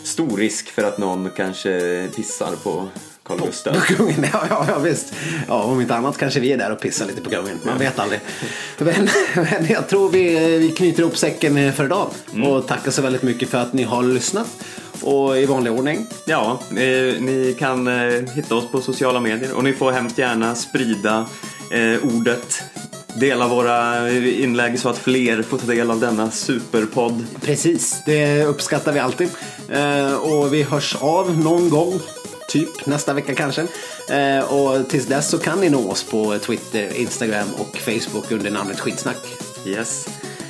[0.04, 2.88] stor risk för att någon kanske pissar på
[3.28, 3.76] Carl Gustaf.
[3.76, 5.14] På kungen, ja, ja, ja visst.
[5.48, 7.60] Ja, om inte annat kanske vi är där och pissar lite på kungen.
[7.66, 8.20] Man vet aldrig.
[8.78, 12.10] Men, men jag tror vi, vi knyter ihop säcken för idag.
[12.46, 14.48] Och tackar så väldigt mycket för att ni har lyssnat.
[15.02, 16.08] Och i vanlig ordning.
[16.26, 16.76] Ja, eh,
[17.22, 21.26] ni kan eh, hitta oss på sociala medier och ni får hemskt gärna sprida
[21.72, 22.64] eh, ordet.
[23.20, 27.26] Dela våra eh, inlägg så att fler får ta del av denna superpodd.
[27.42, 29.30] Precis, det uppskattar vi alltid.
[29.70, 32.00] Eh, och vi hörs av någon gång.
[32.48, 33.68] Typ nästa vecka kanske.
[34.10, 38.52] Eh, och tills dess så kan ni nå oss på Twitter, Instagram och Facebook under
[38.52, 39.18] namnet Skitsnack.
[39.66, 40.08] Yes.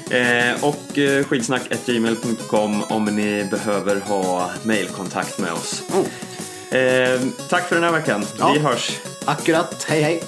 [0.09, 5.83] Eh, och eh, skidsnack.gmail.com om ni behöver ha mailkontakt med oss.
[5.93, 6.05] Mm.
[6.71, 8.25] Eh, tack för den här veckan.
[8.39, 8.51] Ja.
[8.53, 8.99] Vi hörs.
[9.25, 10.23] Akkurat, hej hej!